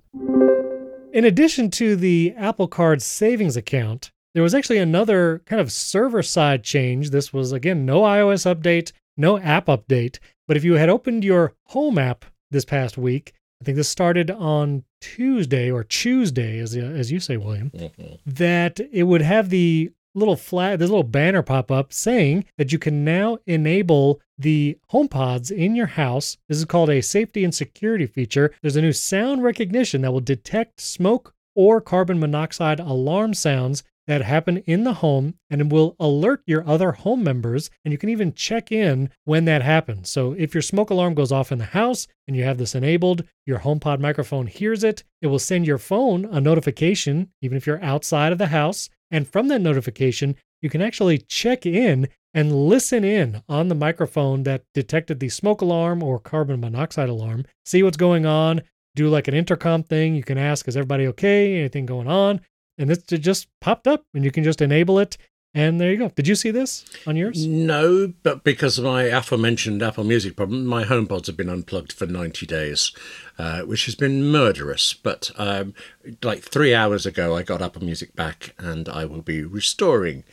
[1.14, 6.23] In addition to the Apple Card savings account, there was actually another kind of server
[6.23, 7.11] side change.
[7.11, 10.18] This was, again, no iOS update, no app update.
[10.49, 14.31] But if you had opened your home app this past week, I think this started
[14.31, 18.14] on Tuesday or Tuesday, as, as you say, William, mm-hmm.
[18.27, 22.79] that it would have the little flag, this little banner pop up saying that you
[22.79, 26.37] can now enable the HomePods in your house.
[26.49, 28.53] This is called a safety and security feature.
[28.62, 34.23] There's a new sound recognition that will detect smoke or carbon monoxide alarm sounds that
[34.23, 38.09] happen in the home and it will alert your other home members and you can
[38.09, 40.11] even check in when that happens.
[40.11, 43.25] So if your smoke alarm goes off in the house and you have this enabled,
[43.47, 47.83] your HomePod microphone hears it, it will send your phone a notification even if you're
[47.83, 53.05] outside of the house and from that notification you can actually check in and listen
[53.05, 57.97] in on the microphone that detected the smoke alarm or carbon monoxide alarm, see what's
[57.97, 58.62] going on,
[58.95, 60.15] do like an intercom thing.
[60.15, 61.59] You can ask, is everybody okay?
[61.59, 62.41] Anything going on?
[62.79, 65.17] And it just popped up and you can just enable it
[65.55, 66.09] and there you go.
[66.09, 67.47] Did you see this on yours?
[67.47, 72.07] No, but because of my aforementioned Apple Music problem, my HomePods have been unplugged for
[72.07, 72.91] 90 days,
[73.39, 74.95] uh, which has been murderous.
[74.95, 75.75] But um,
[76.23, 80.25] like three hours ago, I got Apple Music back and I will be restoring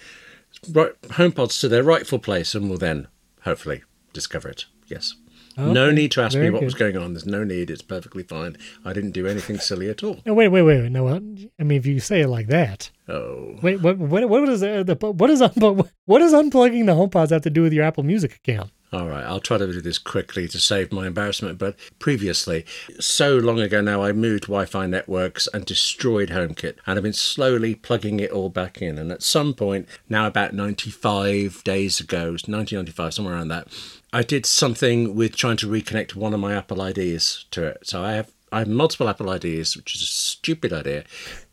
[0.63, 3.10] HomePods to their rightful place and will then
[3.41, 4.65] hopefully discover it.
[4.88, 5.15] Yes.
[5.60, 5.74] Okay.
[5.74, 6.65] No need to ask Very me what good.
[6.65, 7.13] was going on.
[7.13, 7.69] There's no need.
[7.69, 8.58] It's perfectly fine.
[8.86, 10.19] I didn't do anything silly at all.
[10.26, 10.91] No, wait, wait, wait, wait.
[10.91, 11.19] No, I
[11.63, 12.91] mean, if you say it like that.
[13.08, 13.56] Oh.
[13.62, 13.98] Wait, what?
[13.98, 14.30] What?
[14.30, 17.63] What is uh, the, the what is what does unplugging the HomePods have to do
[17.63, 18.72] with your Apple Music account?
[18.91, 21.60] All right, I'll try to do this quickly to save my embarrassment.
[21.60, 22.65] But previously,
[23.00, 27.13] so long ago now, I moved Wi Fi networks and destroyed HomeKit, and I've been
[27.13, 28.98] slowly plugging it all back in.
[28.98, 33.67] And at some point, now about 95 days ago, 1995, somewhere around that,
[34.12, 37.88] I did something with trying to reconnect one of my Apple IDs to it.
[37.88, 41.04] So I have I have multiple Apple IDs, which is a stupid idea,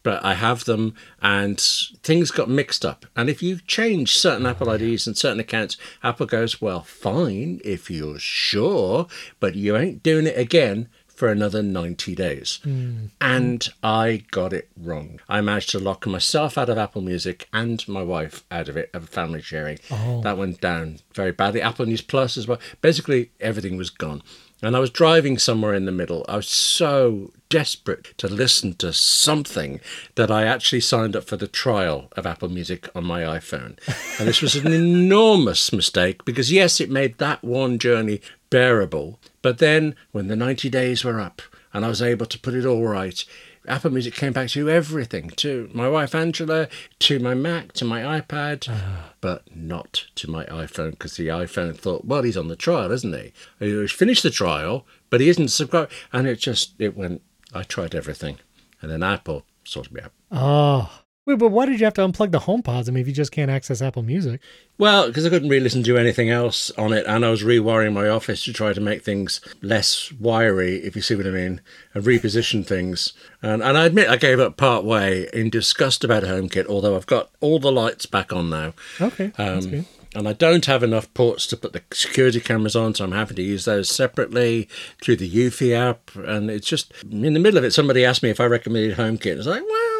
[0.03, 3.05] but I have them and things got mixed up.
[3.15, 7.61] And if you change certain oh, Apple IDs and certain accounts, Apple goes, well, fine,
[7.65, 9.09] if you're sure,
[9.41, 12.61] but you ain't doing it again for another 90 days.
[12.63, 13.07] Hmm.
[13.21, 15.21] And I got it wrong.
[15.29, 18.91] I managed to lock myself out of Apple Music and my wife out of it,
[18.93, 19.79] of family sharing.
[19.91, 20.21] Oh.
[20.21, 21.63] That went down very badly.
[21.63, 22.59] Apple News Plus as well.
[22.83, 24.23] Basically, everything was gone.
[24.63, 26.25] And I was driving somewhere in the middle.
[26.29, 29.81] I was so desperate to listen to something
[30.15, 33.79] that I actually signed up for the trial of Apple Music on my iPhone.
[34.19, 39.21] And this was an enormous mistake because, yes, it made that one journey bearable.
[39.47, 41.41] But then when the 90 days were up
[41.73, 43.25] and I was able to put it all right,
[43.69, 46.67] Apple Music came back to everything, to my wife Angela,
[46.99, 49.13] to my Mac, to my iPad, ah.
[49.21, 53.15] but not to my iPhone because the iPhone thought, well, he's on the trial, isn't
[53.15, 53.33] he?
[53.61, 55.93] He's finished the trial, but he isn't subscribed.
[56.13, 57.23] And it just, it went,
[57.55, 58.39] I tried everything.
[58.83, 60.13] And then Apple sorted me out.
[60.33, 61.03] Oh.
[61.27, 62.89] Wait, but why did you have to unplug the HomePods?
[62.89, 64.41] I mean, if you just can't access Apple Music.
[64.79, 67.93] Well, because I couldn't really listen to anything else on it, and I was rewiring
[67.95, 71.61] my office to try to make things less wiry, if you see what I mean,
[71.95, 73.13] and reposition things.
[73.43, 77.07] And, and I admit I gave up part way in disgust about HomeKit, although I've
[77.07, 78.75] got all the lights back on now.
[79.01, 79.33] Okay.
[79.37, 79.85] that's Um, good.
[80.15, 83.35] and I don't have enough ports to put the security cameras on, so I'm having
[83.37, 84.69] to use those separately
[85.03, 86.09] through the Eufy app.
[86.15, 89.39] And it's just in the middle of it, somebody asked me if I recommended HomeKit.
[89.39, 89.96] It's like, well,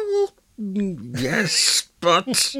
[0.57, 2.55] yes, but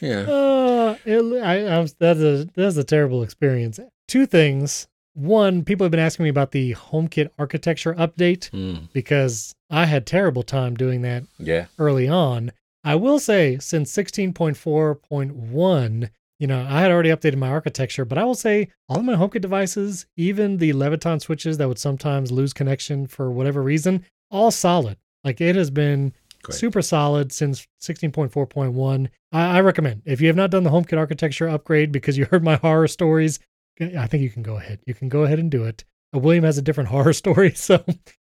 [0.00, 0.22] yeah.
[0.28, 3.78] Uh, it, I, I that's a that's a terrible experience.
[4.08, 4.86] Two things.
[5.14, 10.06] One, people have been asking me about the HomeKit architecture update Mm, because I had
[10.06, 11.66] terrible time doing that yeah.
[11.78, 12.50] early on.
[12.82, 18.24] I will say since 16.4.1, you know, I had already updated my architecture, but I
[18.24, 22.52] will say all of my HomeKit devices, even the Leviton switches that would sometimes lose
[22.52, 24.96] connection for whatever reason, all solid.
[25.22, 26.12] Like it has been
[26.44, 26.58] Great.
[26.58, 29.08] super solid since 16.4.1.
[29.32, 32.44] I, I recommend if you have not done the HomeKit architecture upgrade because you heard
[32.44, 33.38] my horror stories,
[33.80, 34.80] I think you can go ahead.
[34.86, 35.84] You can go ahead and do it.
[36.14, 37.84] Uh, William has a different horror story, so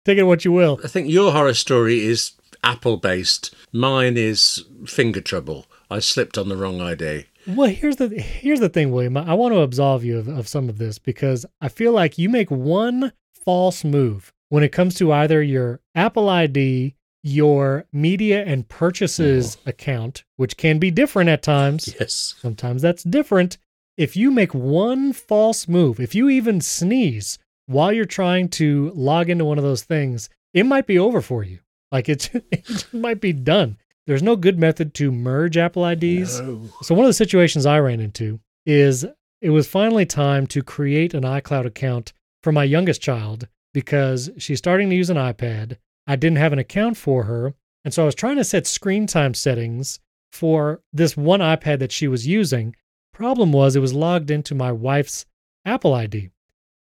[0.05, 0.81] take it what you will.
[0.85, 3.55] I think your horror story is Apple based.
[3.73, 5.67] Mine is finger trouble.
[5.91, 7.27] I slipped on the wrong ID.
[7.47, 9.17] Well, here's the here's the thing, William.
[9.17, 12.29] I want to absolve you of, of some of this because I feel like you
[12.29, 13.13] make one
[13.45, 20.25] false move when it comes to either your Apple ID, your media and purchases account,
[20.37, 21.95] which can be different at times.
[21.99, 22.35] Yes.
[22.41, 23.59] Sometimes that's different.
[23.97, 29.31] If you make one false move, if you even sneeze while you're trying to log
[29.31, 31.61] into one of those things, it might be over for you.
[31.91, 33.79] Like it's, it might be done.
[34.07, 36.41] There's no good method to merge Apple IDs.
[36.41, 36.69] No.
[36.83, 39.07] So one of the situations I ran into is
[39.41, 44.59] it was finally time to create an iCloud account for my youngest child because she's
[44.59, 45.79] starting to use an iPad.
[46.07, 49.07] I didn't have an account for her, and so I was trying to set screen
[49.07, 52.75] time settings for this one iPad that she was using.
[53.13, 55.27] Problem was it was logged into my wife's
[55.65, 56.31] Apple ID.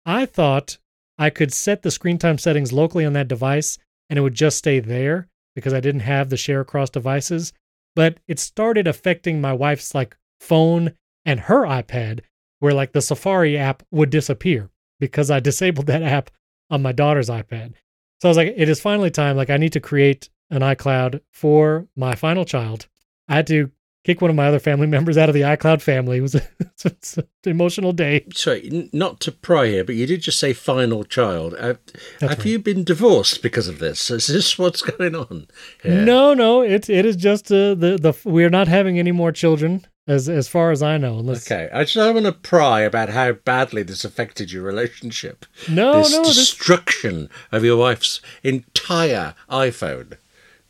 [0.04, 0.78] I thought
[1.18, 3.78] I could set the screen time settings locally on that device
[4.08, 7.52] and it would just stay there because I didn't have the share across devices
[7.98, 10.92] but it started affecting my wife's like phone
[11.24, 12.20] and her iPad
[12.60, 16.30] where like the Safari app would disappear because I disabled that app
[16.70, 17.74] on my daughter's iPad.
[18.20, 21.20] So I was like it is finally time like I need to create an iCloud
[21.30, 22.86] for my final child.
[23.28, 23.70] I had to
[24.04, 26.18] kick one of my other family members out of the iCloud family.
[26.18, 26.42] It was, a,
[26.84, 28.26] it's an emotional day.
[28.32, 31.54] Sorry, n- not to pry here, but you did just say final child.
[31.54, 31.74] Uh,
[32.20, 32.46] have right.
[32.46, 34.10] you been divorced because of this?
[34.10, 35.46] Is this what's going on?
[35.82, 36.02] here?
[36.04, 39.86] No, no, it it is just uh, the the we're not having any more children
[40.08, 43.10] as as far as I know unless Okay, I just don't want to pry about
[43.10, 45.46] how badly this affected your relationship.
[45.68, 50.16] No, this no, this destruction of your wife's entire iPhone,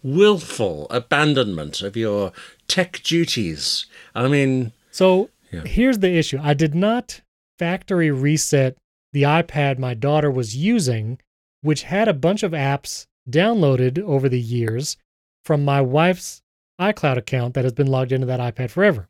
[0.03, 2.33] willful abandonment of your
[2.67, 3.87] tech duties.
[4.15, 5.65] I mean, So Yeah.
[5.65, 6.39] here's the issue.
[6.43, 7.21] I did not
[7.59, 8.77] factory reset
[9.13, 11.19] the iPad my daughter was using,
[11.63, 14.97] which had a bunch of apps downloaded over the years
[15.45, 16.43] from my wife's
[16.81, 19.09] iCloud account that has been logged into that iPad forever.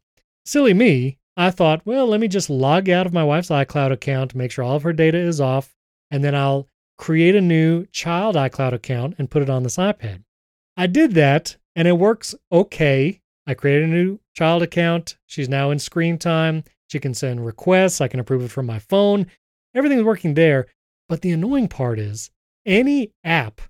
[0.48, 4.34] Silly me, I thought, well, let me just log out of my wife's iCloud account,
[4.34, 5.76] make sure all of her data is off,
[6.10, 10.22] and then I'll create a new child iCloud account and put it on this iPad.
[10.74, 13.20] I did that and it works okay.
[13.46, 15.18] I created a new child account.
[15.26, 16.64] She's now in screen time.
[16.86, 18.00] She can send requests.
[18.00, 19.26] I can approve it from my phone.
[19.74, 20.66] Everything's working there.
[21.10, 22.30] But the annoying part is
[22.64, 23.60] any app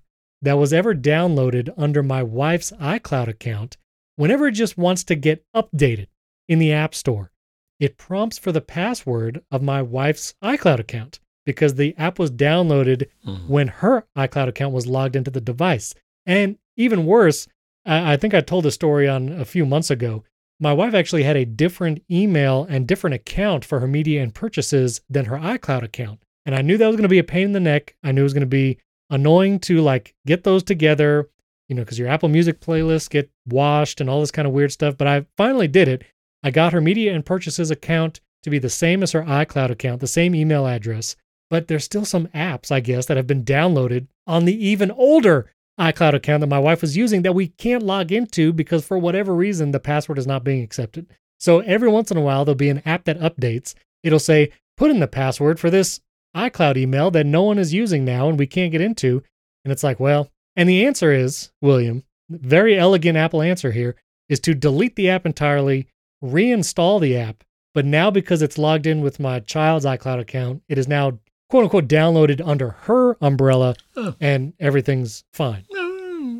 [0.41, 3.75] that was ever downloaded under my wife's iCloud account,
[4.15, 6.07] whenever it just wants to get updated
[6.49, 7.31] in the App Store,
[7.79, 13.05] it prompts for the password of my wife's iCloud account because the app was downloaded
[13.25, 13.47] Mhm.
[13.47, 15.95] when her iCloud account was logged into the device.
[16.25, 17.47] And even worse,
[17.85, 20.23] I I think I told the story on a few months ago.
[20.59, 24.99] My wife actually had a different email and different account for her media and purchases
[25.09, 26.19] than her iCloud account.
[26.45, 27.95] And I knew that was going to be a pain in the neck.
[28.03, 28.77] I knew it was going to be
[29.09, 31.29] annoying to like get those together,
[31.69, 34.71] you know, because your Apple Music playlists get washed and all this kind of weird
[34.73, 34.97] stuff.
[34.97, 36.03] But I finally did it.
[36.43, 40.01] I got her media and purchases account to be the same as her iCloud account,
[40.01, 41.15] the same email address.
[41.49, 45.51] But there's still some apps, I guess, that have been downloaded on the even older
[45.79, 49.33] iCloud account that my wife was using that we can't log into because for whatever
[49.33, 51.07] reason the password is not being accepted.
[51.39, 53.73] So every once in a while there'll be an app that updates.
[54.03, 56.01] It'll say, put in the password for this
[56.35, 59.23] iCloud email that no one is using now and we can't get into.
[59.63, 63.95] And it's like, well, and the answer is, William, very elegant Apple answer here,
[64.27, 65.87] is to delete the app entirely,
[66.23, 67.43] reinstall the app.
[67.73, 71.63] But now because it's logged in with my child's iCloud account, it is now quote
[71.63, 73.75] unquote downloaded under her umbrella
[74.19, 75.65] and everything's fine.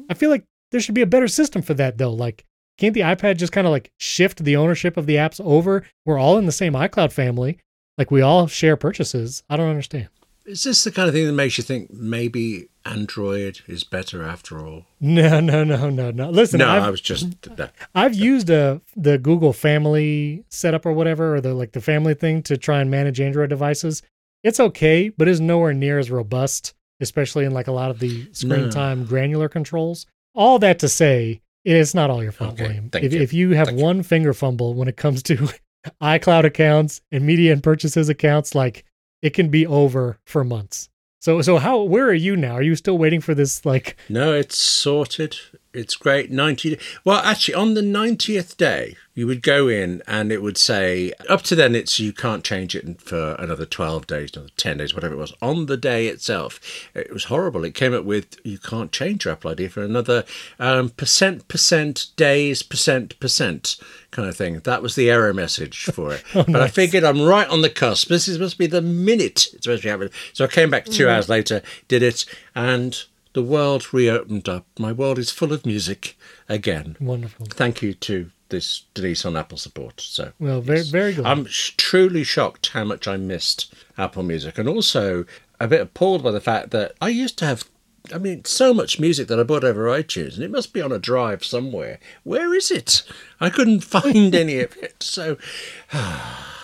[0.10, 2.14] I feel like there should be a better system for that though.
[2.14, 2.46] Like,
[2.78, 5.84] can't the iPad just kind of like shift the ownership of the apps over?
[6.06, 7.60] We're all in the same iCloud family.
[7.98, 9.44] Like we all share purchases.
[9.50, 10.10] I don't understand.
[10.50, 14.66] Is this the kind of thing that makes you think maybe Android is better after
[14.66, 14.86] all?
[15.00, 16.30] No, no, no, no, no.
[16.32, 17.74] Listen, no, I've, I was just that.
[17.94, 22.42] I've used uh, the Google Family setup or whatever, or the like the family thing
[22.44, 24.02] to try and manage Android devices.
[24.44, 28.28] It's okay, but it's nowhere near as robust, especially in like a lot of the
[28.34, 28.72] screen No.
[28.72, 30.08] time granular controls.
[30.34, 32.90] All that to say, it's not all your fault, Okay, William.
[32.94, 33.22] If, you.
[33.22, 33.86] if you have Thank you.
[33.86, 35.50] one finger fumble when it comes to
[36.02, 38.84] iCloud accounts and media and purchases accounts, like
[39.22, 40.90] it can be over for months.
[41.22, 41.82] So, so how?
[41.82, 42.54] Where are you now?
[42.54, 43.66] Are you still waiting for this?
[43.66, 45.38] Like, No, it's sorted.
[45.72, 46.32] It's great.
[46.32, 46.80] 90.
[47.04, 51.44] Well, actually, on the 90th day, you would go in and it would say, up
[51.44, 55.14] to then, it's you can't change it for another 12 days, another 10 days, whatever
[55.14, 55.34] it was.
[55.44, 56.60] On the day itself,
[56.96, 57.64] it was horrible.
[57.64, 60.26] It came up with, you can't change your Apple ID for another
[60.58, 63.76] um, percent, percent, days, percent, percent
[64.10, 64.60] kind of thing.
[64.62, 66.24] That was the error message for it.
[66.34, 68.08] but I figured I'm right on the cusp.
[68.08, 70.14] This is, must be the minute it's supposed to be happening.
[70.34, 74.66] So I came back 2 hours later, did it, and the world reopened up.
[74.78, 76.96] My world is full of music again.
[77.00, 77.46] wonderful.
[77.48, 80.02] Thank you to this Denise on Apple support.
[80.02, 81.26] So Well, very, very good.
[81.26, 85.26] I'm sh- truly shocked how much I missed Apple Music, and also
[85.60, 87.66] a bit appalled by the fact that I used to have.
[88.12, 90.92] I mean, so much music that I bought over iTunes, and it must be on
[90.92, 92.00] a drive somewhere.
[92.24, 93.04] Where is it?
[93.40, 95.04] I couldn't find any of it.
[95.04, 95.38] So,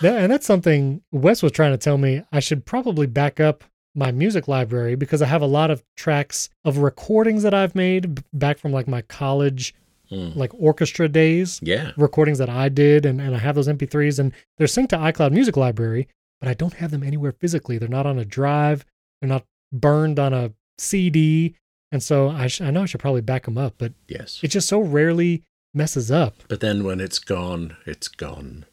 [0.02, 2.22] That, and that's something Wes was trying to tell me.
[2.32, 3.64] I should probably back up
[3.96, 8.22] my music library because I have a lot of tracks of recordings that I've made
[8.32, 9.74] back from like my college,
[10.10, 10.30] hmm.
[10.34, 13.06] like orchestra days, yeah, recordings that I did.
[13.06, 16.08] And, and I have those MP3s and they're synced to iCloud Music Library,
[16.40, 17.78] but I don't have them anywhere physically.
[17.78, 18.84] They're not on a drive,
[19.20, 21.56] they're not burned on a CD.
[21.90, 24.40] And so I, sh- I know I should probably back them up, but yes.
[24.42, 26.34] it just so rarely messes up.
[26.48, 28.66] But then when it's gone, it's gone.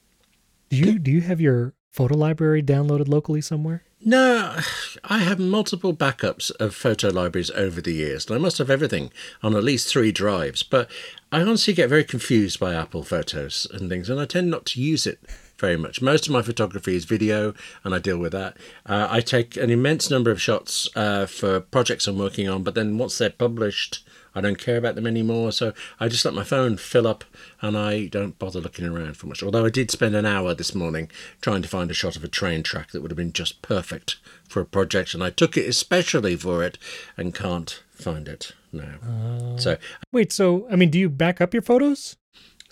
[0.69, 3.83] Do you do you have your photo library downloaded locally somewhere?
[4.05, 4.57] No,
[5.05, 9.11] I have multiple backups of photo libraries over the years, and I must have everything
[9.41, 10.63] on at least three drives.
[10.63, 10.89] But
[11.31, 14.81] I honestly get very confused by Apple Photos and things, and I tend not to
[14.81, 15.19] use it
[15.57, 16.01] very much.
[16.01, 18.57] Most of my photography is video, and I deal with that.
[18.85, 22.75] Uh, I take an immense number of shots uh, for projects I'm working on, but
[22.75, 25.51] then once they're published, I don't care about them anymore.
[25.51, 27.23] So I just let my phone fill up
[27.61, 29.43] and I don't bother looking around for much.
[29.43, 31.09] Although I did spend an hour this morning
[31.41, 34.17] trying to find a shot of a train track that would have been just perfect
[34.47, 35.13] for a project.
[35.13, 36.77] And I took it especially for it
[37.17, 38.95] and can't find it now.
[39.07, 39.57] Oh.
[39.57, 39.77] so uh,
[40.11, 42.17] Wait, so I mean, do you back up your photos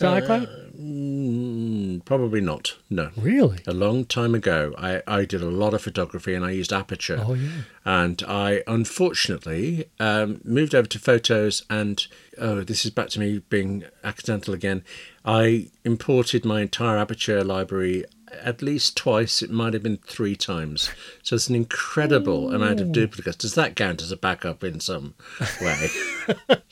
[0.02, 0.08] to
[0.42, 0.46] Uh,
[0.80, 2.76] mm, probably not.
[2.90, 3.10] No.
[3.16, 3.58] Really?
[3.66, 7.22] A long time ago, I, I did a lot of photography and I used Aperture.
[7.26, 7.48] Oh yeah.
[7.84, 12.06] and I unfortunately um, moved over to photos and
[12.38, 14.84] oh this is back to me being accidental again
[15.24, 18.04] I imported my entire aperture library
[18.42, 20.90] at least twice it might have been three times
[21.22, 25.14] so it's an incredible amount of duplicates does that count as a backup in some
[25.60, 25.88] way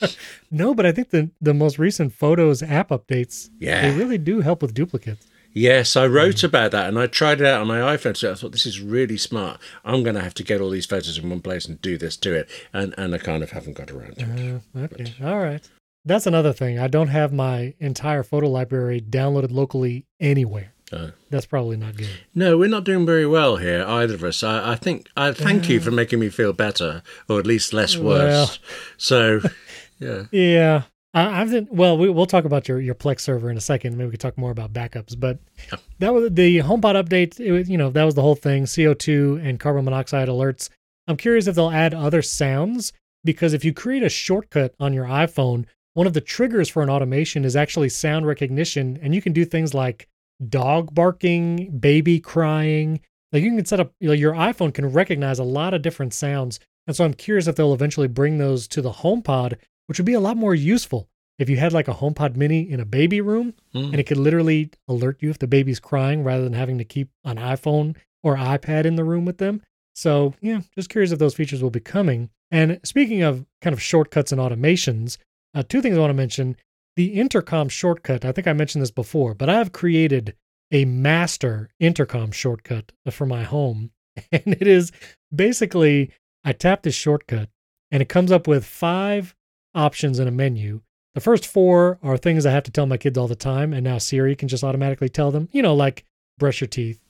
[0.51, 3.81] No, but I think the the most recent Photos app updates, Yeah.
[3.89, 5.25] they really do help with duplicates.
[5.53, 8.35] yes I wrote about that and I tried it out on my iPhone so I
[8.35, 11.29] thought this is really smart I'm going to have to get all these photos in
[11.29, 14.17] one place and do this to it and and I kind of haven't got around
[14.17, 15.67] to it Uh, okay, all right.
[16.03, 16.79] That's another thing.
[16.79, 20.70] I don't have my entire photo library downloaded locally anywhere.
[20.91, 21.11] Uh.
[21.29, 22.09] That's probably not good.
[22.35, 24.43] No, we're not doing very well here, either of us.
[24.43, 27.95] I, I think I thank you for making me feel better, or at least less
[27.97, 28.59] worse.
[28.97, 29.41] So,
[29.99, 30.83] yeah, Yeah.
[31.13, 33.97] I, I've been, well, we, we'll talk about your, your Plex server in a second.
[33.97, 35.19] Maybe we could talk more about backups.
[35.19, 35.39] But
[35.71, 35.77] Yeah.
[35.99, 37.37] that was the HomePod update.
[37.39, 40.69] It was, you know, that was the whole thing CO2 and carbon monoxide alerts.
[41.07, 42.93] I'm curious if they'll add other sounds
[43.25, 45.65] because if you create a shortcut on your iPhone,
[45.95, 48.97] one of the triggers for an automation is actually sound recognition.
[49.01, 50.07] And you can do things like
[50.49, 52.99] dog barking, baby crying.
[53.31, 56.13] Like you can set up, you know, your iPhone can recognize a lot of different
[56.13, 59.53] sounds And so I'm curious if they'll eventually bring those to the HomePod,
[59.85, 62.79] which would be a lot more useful if you had like a HomePod mini in
[62.79, 63.91] a baby room Mm.
[63.91, 67.09] and it could literally alert you if the baby's crying rather than having to keep
[67.23, 69.61] an iPhone or iPad in the room with them.
[69.95, 72.29] So, yeah, just curious if those features will be coming.
[72.49, 75.17] And speaking of kind of shortcuts and automations,
[75.53, 76.55] uh, two things I want to mention.
[76.95, 80.35] The intercom shortcut, I think I mentioned this before, but I have created
[80.71, 83.91] a master intercom shortcut for my home.
[84.31, 84.91] And it is
[85.33, 86.11] basically
[86.43, 87.49] I tap this shortcut
[87.91, 89.35] and it comes up with five
[89.73, 90.81] options in a menu.
[91.13, 93.83] The first four are things I have to tell my kids all the time, and
[93.83, 96.05] now Siri can just automatically tell them, you know, like
[96.39, 97.01] brush your teeth,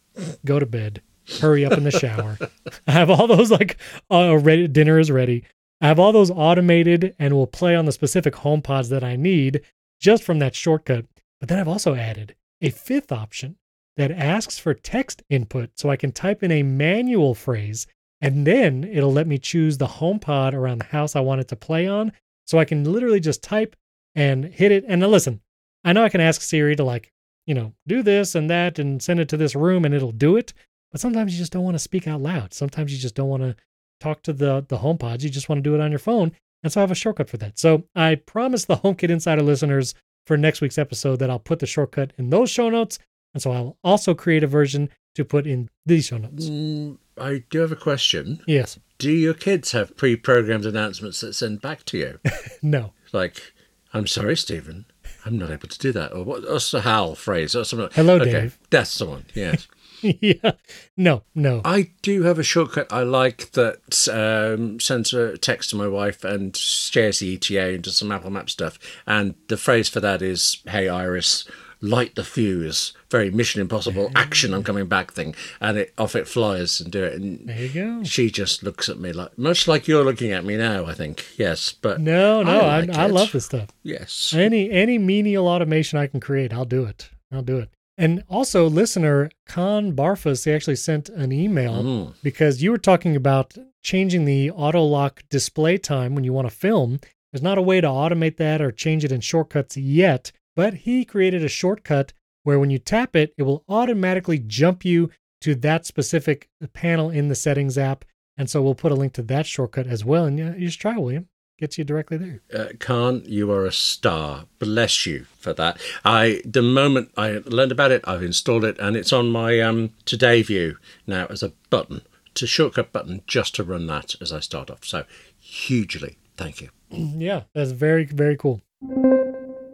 [0.43, 1.01] go to bed,
[1.39, 2.37] hurry up in the shower.
[2.87, 3.77] I have all those like
[4.09, 5.43] uh, ready, dinner is ready.
[5.81, 9.15] I have all those automated and will play on the specific home pods that I
[9.15, 9.61] need
[9.99, 11.05] just from that shortcut.
[11.39, 13.57] But then I've also added a fifth option
[13.97, 17.87] that asks for text input so I can type in a manual phrase
[18.21, 21.47] and then it'll let me choose the home pod around the house I want it
[21.49, 22.11] to play on.
[22.45, 23.75] So I can literally just type
[24.13, 24.85] and hit it.
[24.87, 25.41] And listen,
[25.83, 27.11] I know I can ask Siri to like,
[27.47, 30.37] you know, do this and that and send it to this room and it'll do
[30.37, 30.53] it.
[30.91, 32.53] But sometimes you just don't want to speak out loud.
[32.53, 33.55] Sometimes you just don't want to
[34.01, 35.23] talk to the the home pods.
[35.23, 36.31] You just want to do it on your phone.
[36.63, 37.57] And so I have a shortcut for that.
[37.57, 39.95] So I promise the HomeKit Insider listeners
[40.27, 42.99] for next week's episode that I'll put the shortcut in those show notes.
[43.33, 46.49] And so I'll also create a version to put in these show notes.
[46.49, 48.41] Mm, I do have a question.
[48.45, 48.77] Yes.
[48.97, 52.19] Do your kids have pre-programmed announcements that send back to you?
[52.61, 52.93] No.
[53.11, 53.53] like,
[53.93, 54.85] I'm sorry, Stephen,
[55.25, 56.13] I'm not able to do that.
[56.13, 56.47] Or what?
[56.47, 57.55] What's the HAL phrase?
[57.55, 57.89] Or something.
[57.93, 58.59] Hello, okay, Dave.
[58.69, 59.25] That's the one.
[59.33, 59.67] Yes.
[60.21, 60.51] yeah.
[60.97, 61.61] No, no.
[61.65, 66.23] I do have a shortcut I like that um, sends a text to my wife
[66.23, 68.77] and shares the ETA and does some Apple Map stuff.
[69.05, 71.45] And the phrase for that is, "Hey Iris,
[71.81, 74.53] light the fuse." Very Mission Impossible action.
[74.53, 77.13] I'm coming back thing, and it off it flies and do it.
[77.21, 78.03] And There you go.
[78.05, 80.85] she just looks at me like, much like you're looking at me now.
[80.85, 83.11] I think yes, but No, no, I, I like I, it.
[83.11, 83.69] love this stuff.
[83.83, 84.33] yes.
[84.33, 87.09] Any any menial automation I can create, I'll do it.
[87.33, 87.69] I'll do it.
[88.01, 92.13] And also, listener Khan Barfus, they actually sent an email Mm.
[92.23, 96.55] because you were talking about changing the auto lock display time when you want to
[96.55, 96.99] film.
[97.31, 101.05] There's not a way to automate that or change it in shortcuts yet, but he
[101.05, 105.85] created a shortcut where when you tap it, it will automatically jump you to that
[105.85, 108.03] specific panel in the settings app.
[108.35, 110.25] And so we'll put a link to that shortcut as well.
[110.25, 111.27] And yeah, you just try, William.
[111.61, 112.41] Gets you directly there.
[112.51, 114.45] Uh, Khan, you are a star.
[114.57, 115.79] Bless you for that.
[116.03, 119.91] I the moment I learned about it, I've installed it, and it's on my um,
[120.05, 122.01] Today View now as a button,
[122.33, 124.83] to shortcut button, just to run that as I start off.
[124.83, 125.03] So
[125.37, 126.69] hugely, thank you.
[126.89, 128.61] Yeah, that's very, very cool.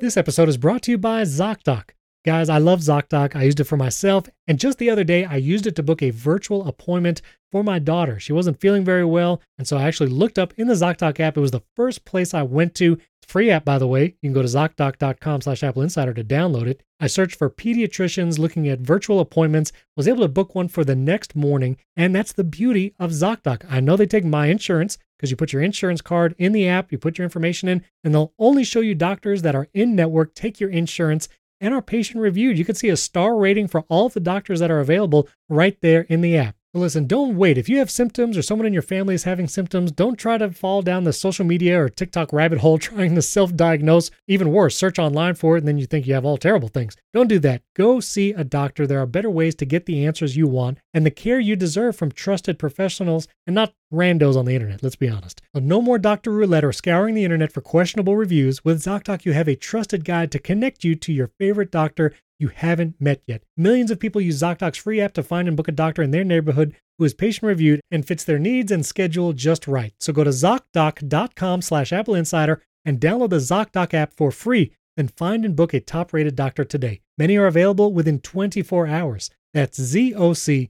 [0.01, 1.91] This episode is brought to you by ZocDoc.
[2.27, 3.37] Guys, I love ZocDoc.
[3.37, 4.27] I used it for myself.
[4.47, 7.21] And just the other day, I used it to book a virtual appointment
[7.53, 8.19] for my daughter.
[8.19, 9.41] She wasn't feeling very well.
[9.57, 11.37] And so I actually looked up in the ZocDoc app.
[11.37, 12.97] It was the first place I went to.
[13.25, 14.17] Free app, by the way.
[14.21, 16.83] You can go to ZocDoc.com slash Apple Insider to download it.
[16.99, 20.97] I searched for pediatricians looking at virtual appointments, was able to book one for the
[20.97, 21.77] next morning.
[21.95, 23.65] And that's the beauty of ZocDoc.
[23.69, 26.91] I know they take my insurance because you put your insurance card in the app,
[26.91, 30.35] you put your information in, and they'll only show you doctors that are in network,
[30.35, 31.29] take your insurance,
[31.59, 32.57] and are patient reviewed.
[32.57, 35.77] You can see a star rating for all of the doctors that are available right
[35.81, 36.55] there in the app.
[36.73, 37.57] But listen, don't wait.
[37.57, 40.51] If you have symptoms or someone in your family is having symptoms, don't try to
[40.51, 44.11] fall down the social media or TikTok rabbit hole trying to self diagnose.
[44.27, 46.95] Even worse, search online for it and then you think you have all terrible things.
[47.13, 47.63] Don't do that.
[47.75, 48.85] Go see a doctor.
[48.85, 51.95] There are better ways to get the answers you want and the care you deserve
[51.95, 55.41] from trusted professionals and not randos on the internet, let's be honest.
[55.53, 56.31] So no more Dr.
[56.31, 58.63] Roulette or scouring the internet for questionable reviews.
[58.63, 62.49] With ZocDoc, you have a trusted guide to connect you to your favorite doctor you
[62.49, 63.43] haven't met yet.
[63.55, 66.23] Millions of people use ZocDoc's free app to find and book a doctor in their
[66.23, 69.93] neighborhood who is patient reviewed and fits their needs and schedule just right.
[69.99, 74.71] So go to ZocDoc.com slash Apple Insider and download the ZocDoc app for free.
[74.95, 77.01] Then find and book a top rated doctor today.
[77.17, 79.29] Many are available within 24 hours.
[79.53, 80.69] That's ZocDoc.com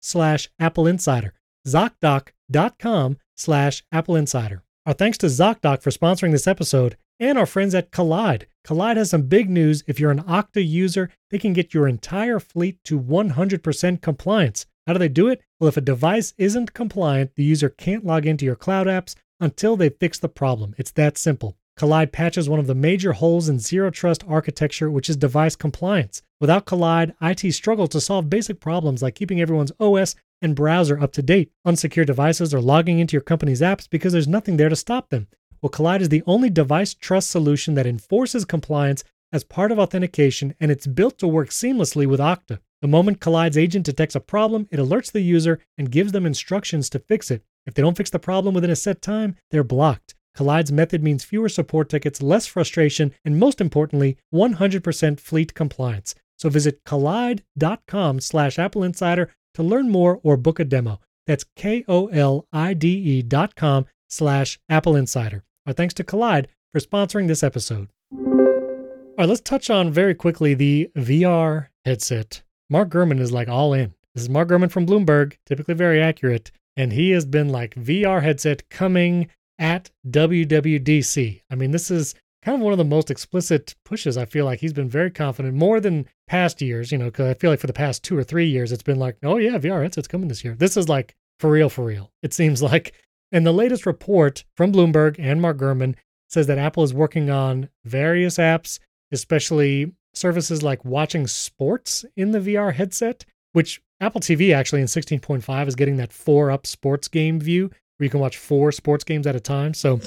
[0.00, 1.34] slash Apple Insider.
[1.66, 4.62] ZocDoc.com slash Apple Insider.
[4.86, 8.44] Our thanks to ZocDoc for sponsoring this episode and our friends at Kolide.
[8.66, 9.84] Kolide has some big news.
[9.86, 14.66] If you're an Okta user, they can get your entire fleet to 100% compliance.
[14.86, 15.42] How do they do it?
[15.58, 19.76] Well, if a device isn't compliant, the user can't log into your cloud apps until
[19.76, 20.74] they fix the problem.
[20.78, 21.56] It's that simple.
[21.78, 26.22] Kolide patches one of the major holes in zero trust architecture, which is device compliance.
[26.40, 31.12] Without Kolide, IT struggles to solve basic problems like keeping everyone's OS and browser up
[31.12, 31.52] to date.
[31.66, 35.28] Unsecured devices or logging into your company's apps because there's nothing there to stop them.
[35.60, 40.54] Well, Kolide is the only device trust solution that enforces compliance as part of authentication,
[40.58, 42.58] and it's built to work seamlessly with Okta.
[42.80, 46.88] The moment Kolide's agent detects a problem, it alerts the user and gives them instructions
[46.90, 47.44] to fix it.
[47.66, 50.14] If they don't fix the problem within a set time, they're blocked.
[50.34, 56.14] Kolide's method means fewer support tickets, less frustration, and most importantly, 100% fleet compliance.
[56.40, 60.98] So visit kolide.com slash Apple Insider to learn more or book a demo.
[61.26, 65.44] That's K-O-L-I-D-E dot com slash Apple Insider.
[65.66, 67.88] Our thanks to Kolide for sponsoring this episode.
[68.10, 72.42] All right, let's touch on very quickly the VR headset.
[72.70, 73.92] Mark Gurman is like all in.
[74.14, 78.22] This is Mark Gurman from Bloomberg, typically very accurate, and he has been like VR
[78.22, 79.28] headset coming
[79.58, 81.42] at WWDC.
[81.50, 84.16] I mean, this is kind of one of the most explicit pushes.
[84.16, 87.34] I feel like he's been very confident more than past years, you know, because I
[87.34, 89.82] feel like for the past two or three years, it's been like, oh, yeah, VR
[89.82, 90.54] headset's coming this year.
[90.54, 92.10] This is like for real, for real.
[92.22, 92.94] It seems like.
[93.32, 95.94] And the latest report from Bloomberg and Mark Gurman
[96.28, 98.80] says that Apple is working on various apps,
[99.12, 105.68] especially services like watching sports in the VR headset, which Apple TV actually in 16.5
[105.68, 109.26] is getting that four up sports game view where you can watch four sports games
[109.26, 109.74] at a time.
[109.74, 110.00] So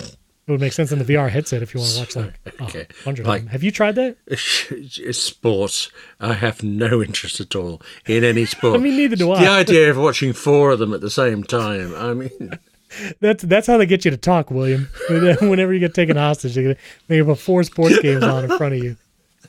[0.45, 2.61] it would make sense in the VR headset if you want to watch oh, like
[2.61, 2.87] okay.
[2.89, 3.51] oh, hundred like, of them.
[3.51, 4.17] Have you tried that?
[5.13, 5.89] Sports.
[6.19, 8.75] I have no interest at all in any sport.
[8.75, 9.41] I mean, neither do I.
[9.41, 11.95] The idea of watching four of them at the same time.
[11.95, 12.59] I mean.
[13.21, 14.87] That's that's how they get you to talk, William.
[15.09, 16.53] Whenever you get taken hostage,
[17.07, 18.97] they have four sports games on in front of you.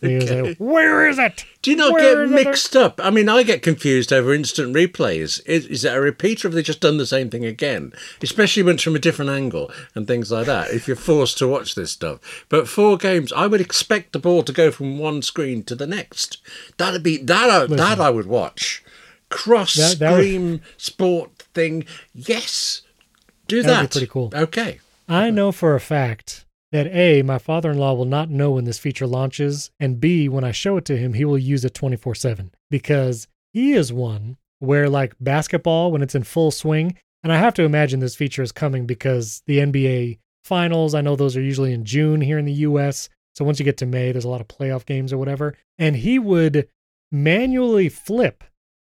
[0.04, 0.54] Okay.
[0.58, 1.44] Where is it?
[1.62, 3.00] Do you not Where get mixed up?
[3.02, 5.40] I mean, I get confused over instant replays.
[5.46, 7.92] Is, is it a repeat or have they just done the same thing again?
[8.22, 11.48] Especially when it's from a different angle and things like that, if you're forced to
[11.48, 12.44] watch this stuff.
[12.48, 15.86] But four games, I would expect the ball to go from one screen to the
[15.86, 16.38] next.
[16.76, 18.84] That'd be, that, I, that I would watch.
[19.30, 20.62] Cross that, that screen would...
[20.76, 21.86] sport thing.
[22.12, 22.82] Yes.
[23.48, 23.82] Do That'd that.
[23.82, 24.30] Be pretty cool.
[24.34, 24.80] Okay.
[25.08, 26.44] I know for a fact
[26.74, 30.28] that A, my father in law will not know when this feature launches, and B,
[30.28, 33.92] when I show it to him, he will use it 24 7 because he is
[33.92, 38.16] one where, like basketball, when it's in full swing, and I have to imagine this
[38.16, 42.40] feature is coming because the NBA finals, I know those are usually in June here
[42.40, 43.08] in the US.
[43.36, 45.56] So once you get to May, there's a lot of playoff games or whatever.
[45.78, 46.68] And he would
[47.12, 48.42] manually flip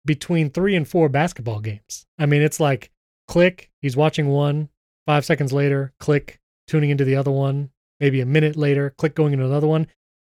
[0.06, 2.06] between three and four basketball games.
[2.18, 2.90] I mean, it's like
[3.28, 4.70] click, he's watching one,
[5.06, 9.34] five seconds later, click, tuning into the other one, maybe a minute later, click going
[9.34, 9.88] into another one.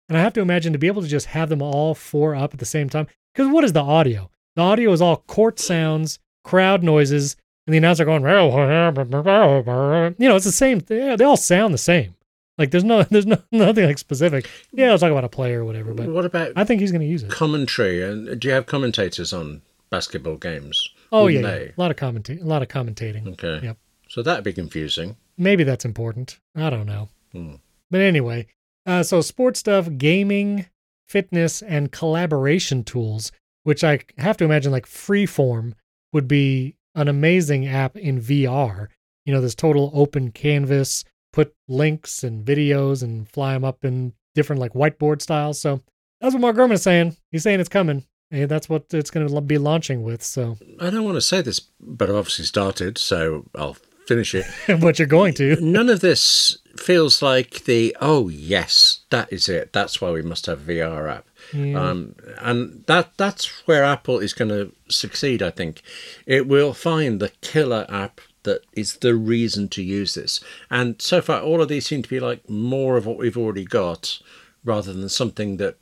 [0.09, 2.55] And I have to imagine to be able to just have them all four up
[2.55, 3.07] at the same time.
[3.35, 4.31] Because what is the audio?
[4.55, 10.45] The audio is all court sounds, crowd noises, and the announcer going, you know, it's
[10.45, 10.79] the same.
[10.81, 12.15] They all sound the same.
[12.59, 14.49] Like there's no, there's no nothing like specific.
[14.73, 15.93] Yeah, I'll talk about a player or whatever.
[15.93, 16.53] But what about?
[16.57, 17.31] I think he's going to use it.
[17.31, 20.89] Commentary and uh, do you have commentators on basketball games?
[21.13, 23.27] Oh yeah, yeah, a lot of commentating, a lot of commentating.
[23.33, 23.67] Okay.
[23.67, 23.77] Yep.
[24.09, 25.17] So that'd be confusing.
[25.39, 26.39] Maybe that's important.
[26.55, 27.09] I don't know.
[27.33, 27.55] Hmm.
[27.91, 28.47] But anyway,
[28.85, 30.67] uh, so sports stuff, gaming,
[31.07, 33.33] fitness, and collaboration tools,
[33.65, 35.75] which I have to imagine like Freeform
[36.13, 38.89] would be an amazing app in VR.
[39.25, 44.15] You know, this total open canvas, put links and videos and fly them up in
[44.35, 45.61] different like whiteboard styles.
[45.61, 45.83] So
[46.21, 47.17] that's what Mark Gurman is saying.
[47.31, 48.05] He's saying it's coming.
[48.31, 50.23] And that's what it's going to be launching with.
[50.23, 53.77] So I don't want to say this, but I've obviously started, so I'll
[54.07, 54.47] finish it.
[54.81, 55.57] but you're going to.
[55.61, 59.73] None of this feels like the oh yes, that is it.
[59.73, 61.27] That's why we must have VR app.
[61.53, 61.81] Yeah.
[61.81, 65.43] Um, and that that's where Apple is going to succeed.
[65.43, 65.83] I think
[66.27, 70.41] it will find the killer app that is the reason to use this.
[70.71, 73.65] And so far, all of these seem to be like more of what we've already
[73.65, 74.21] got,
[74.65, 75.77] rather than something that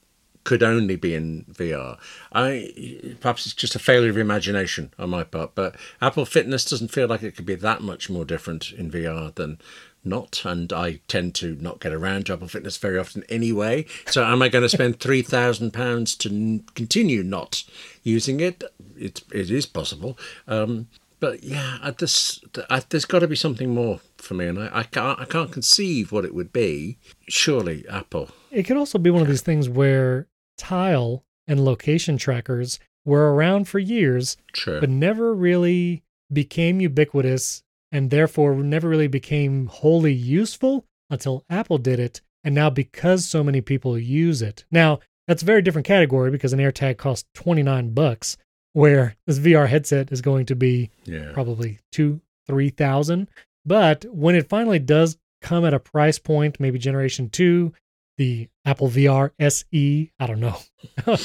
[0.45, 1.99] could only be in VR.
[2.32, 6.92] I perhaps it's just a failure of imagination on my part, but Apple Fitness doesn't
[6.92, 9.59] feel like it could be that much more different in VR than
[10.05, 10.42] not.
[10.45, 13.86] And I tend to not get around to Apple Fitness very often anyway.
[14.07, 17.64] So am I going to spend three thousand pounds to n- continue not
[18.03, 18.62] using it?
[18.97, 20.18] It it is possible.
[20.47, 20.88] Um,
[21.20, 24.70] but yeah, at this, I, there's got to be something more for me, and I,
[24.72, 26.99] I can't I can't conceive what it would be.
[27.28, 28.28] Surely, Apple.
[28.51, 30.26] It could also be one of these things where
[30.57, 34.80] tile and location trackers were around for years, True.
[34.80, 36.02] but never really
[36.32, 42.20] became ubiquitous and therefore never really became wholly useful until Apple did it.
[42.42, 46.52] And now, because so many people use it, now that's a very different category because
[46.52, 48.36] an AirTag costs 29 bucks,
[48.72, 51.30] where this VR headset is going to be yeah.
[51.32, 53.28] probably two, 3,000.
[53.64, 57.72] But when it finally does come at a price point, maybe generation two,
[58.17, 60.12] the Apple VR SE.
[60.19, 60.59] I don't know.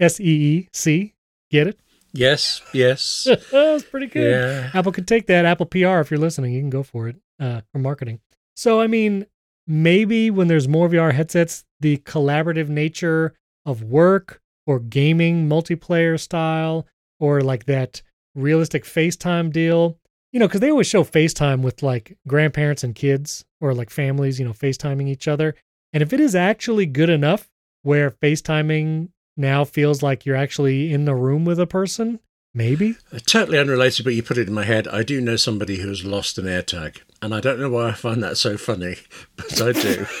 [0.00, 1.14] S E E C.
[1.50, 1.80] Get it?
[2.12, 3.28] Yes, yes.
[3.52, 4.30] That's pretty good.
[4.30, 4.70] Yeah.
[4.74, 5.44] Apple could take that.
[5.44, 8.20] Apple PR, if you're listening, you can go for it uh, for marketing.
[8.56, 9.26] So, I mean,
[9.66, 13.34] maybe when there's more VR headsets, the collaborative nature
[13.64, 16.86] of work or gaming multiplayer style
[17.20, 18.02] or like that
[18.34, 19.98] realistic FaceTime deal.
[20.32, 24.38] You know, because they always show FaceTime with like grandparents and kids or like families,
[24.38, 25.54] you know, FaceTiming each other.
[25.92, 27.48] And if it is actually good enough
[27.82, 32.20] where FaceTiming now feels like you're actually in the room with a person,
[32.52, 32.96] maybe.
[33.12, 34.86] Uh, Totally unrelated, but you put it in my head.
[34.88, 38.22] I do know somebody who's lost an AirTag, and I don't know why I find
[38.22, 38.96] that so funny,
[39.36, 40.06] but I do.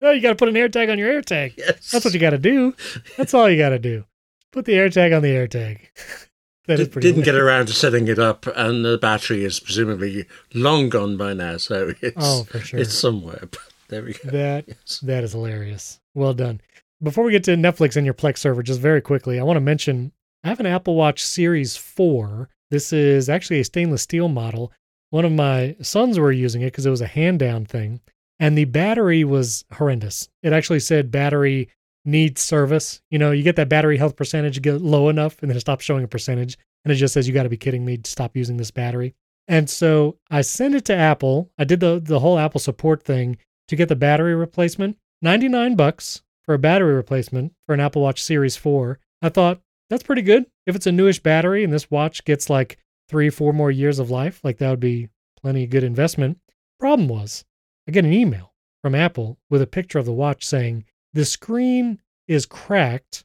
[0.00, 1.54] Oh, you got to put an AirTag on your AirTag.
[1.58, 1.90] yes.
[1.90, 2.72] That's what you got to do.
[3.16, 4.04] That's all you got to do.
[4.52, 5.78] Put the AirTag on the AirTag.
[6.68, 7.08] that is Did, pretty.
[7.08, 11.34] didn't get around to setting it up, and the battery is presumably long gone by
[11.34, 12.78] now, so it's Oh, for sure.
[12.78, 13.48] it's somewhere.
[13.88, 14.30] There we go.
[14.30, 15.00] That Yes.
[15.00, 16.00] that is hilarious.
[16.14, 16.60] Well done.
[17.02, 19.60] Before we get to Netflix and your Plex server, just very quickly, I want to
[19.62, 20.12] mention
[20.44, 22.48] I have an Apple Watch Series 4.
[22.70, 24.72] This is actually a stainless steel model.
[25.10, 28.00] One of my sons were using it because it was a hand down thing,
[28.38, 30.28] and the battery was horrendous.
[30.42, 31.68] It actually said battery
[32.04, 33.00] needs service.
[33.10, 35.84] You know, you get that battery health percentage get low enough, and then it stops
[35.84, 38.00] showing a percentage, and it just says you got to be kidding me.
[38.04, 39.14] Stop using this battery.
[39.46, 41.50] And so I sent it to Apple.
[41.58, 43.38] I did the the whole Apple support thing
[43.68, 44.96] to get the battery replacement.
[45.22, 48.98] 99 bucks for a battery replacement for an Apple Watch Series 4.
[49.22, 49.60] I thought
[49.90, 50.46] that's pretty good.
[50.66, 54.10] If it's a newish battery and this watch gets like 3 4 more years of
[54.10, 55.08] life, like that would be
[55.40, 56.38] plenty good investment.
[56.78, 57.44] Problem was,
[57.88, 58.52] I get an email
[58.82, 63.24] from Apple with a picture of the watch saying the screen is cracked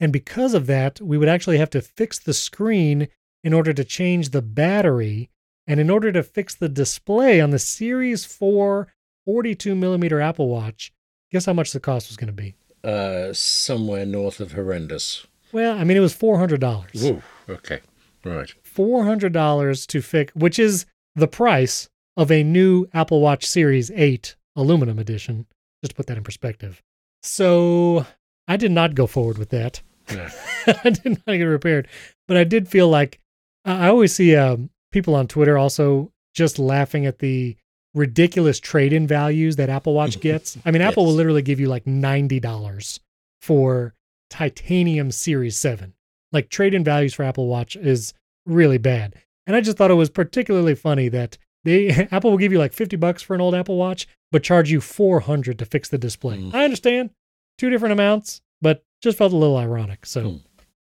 [0.00, 3.08] and because of that, we would actually have to fix the screen
[3.44, 5.30] in order to change the battery
[5.66, 8.88] and in order to fix the display on the Series 4
[9.24, 10.92] 42 millimeter Apple Watch,
[11.30, 12.54] guess how much the cost was going to be?
[12.82, 15.26] Uh, somewhere north of horrendous.
[15.52, 17.02] Well, I mean, it was $400.
[17.04, 17.80] Ooh, okay,
[18.24, 18.52] right.
[18.64, 24.98] $400 to fix, which is the price of a new Apple Watch Series 8 aluminum
[24.98, 25.46] edition.
[25.82, 26.82] Just to put that in perspective.
[27.22, 28.06] So
[28.46, 29.80] I did not go forward with that.
[30.10, 31.88] I did not get it repaired,
[32.28, 33.18] but I did feel like
[33.64, 37.56] I I always see um, people on Twitter also just laughing at the
[37.94, 40.56] ridiculous trade-in values that Apple Watch gets.
[40.64, 43.00] I mean, Apple will literally give you like ninety dollars
[43.40, 43.94] for
[44.28, 45.94] titanium Series Seven.
[46.32, 48.14] Like trade-in values for Apple Watch is
[48.46, 49.14] really bad,
[49.46, 52.72] and I just thought it was particularly funny that they Apple will give you like
[52.72, 55.98] fifty bucks for an old Apple Watch, but charge you four hundred to fix the
[55.98, 56.38] display.
[56.38, 56.54] Mm.
[56.54, 57.10] I understand
[57.58, 60.06] two different amounts, but just felt a little ironic.
[60.06, 60.22] So.
[60.22, 60.36] Hmm.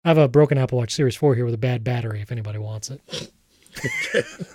[0.06, 2.58] I have a broken Apple Watch Series 4 here with a bad battery if anybody
[2.58, 3.00] wants it.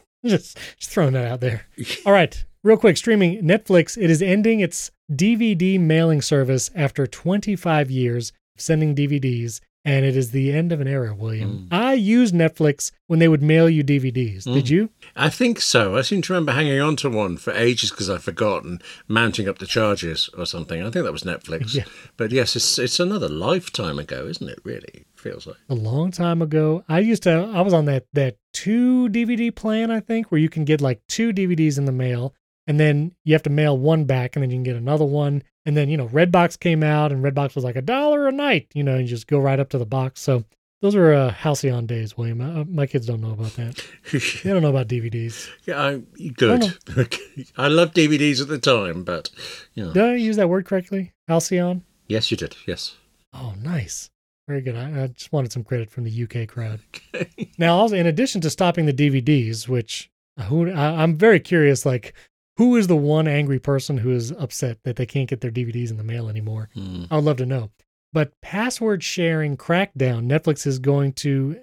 [0.25, 1.65] just, just throwing that out there.
[2.05, 3.97] All right, real quick streaming Netflix.
[4.01, 10.15] It is ending its DVD mailing service after 25 years of sending DVDs, and it
[10.15, 11.67] is the end of an era, William.
[11.69, 11.73] Mm.
[11.75, 14.43] I used Netflix when they would mail you DVDs.
[14.43, 14.69] Did Mm.
[14.69, 14.89] you?
[15.15, 15.95] I think so.
[15.97, 19.59] I seem to remember hanging on to one for ages because I'd forgotten, mounting up
[19.59, 20.81] the charges or something.
[20.81, 21.73] I think that was Netflix.
[21.79, 21.85] Yeah.
[22.17, 24.59] But yes, it's it's another lifetime ago, isn't it?
[24.63, 25.57] Really feels like.
[25.69, 26.83] A long time ago.
[26.89, 30.49] I used to, I was on that, that two DVD plan, I think, where you
[30.49, 32.33] can get like two DVDs in the mail
[32.67, 35.43] and then you have to mail one back and then you can get another one.
[35.69, 38.71] And then, you know, Redbox came out and Redbox was like a dollar a night,
[38.73, 40.19] you know, and you just go right up to the box.
[40.19, 40.43] So
[40.81, 42.41] those were uh, halcyon days, William.
[42.41, 43.85] Uh, my kids don't know about that.
[44.11, 45.47] They don't know about DVDs.
[45.65, 46.75] yeah, I, good.
[47.57, 49.29] I love DVDs at the time, but
[49.75, 49.93] you know.
[49.93, 51.13] Did I use that word correctly?
[51.27, 51.83] Halcyon?
[52.07, 52.55] Yes, you did.
[52.65, 52.95] Yes.
[53.31, 54.09] Oh, nice.
[54.47, 54.75] Very good.
[54.75, 56.79] I, I just wanted some credit from the UK crowd.
[57.13, 57.29] Okay.
[57.59, 60.09] Now, also, in addition to stopping the DVDs, which
[60.45, 62.15] who I, I'm very curious, like
[62.59, 65.91] who is the one angry person who is upset that they can't get their DVDs
[65.91, 66.69] in the mail anymore?
[66.73, 67.05] Hmm.
[67.09, 67.71] I would love to know.
[68.11, 71.57] But password sharing crackdown, Netflix is going to.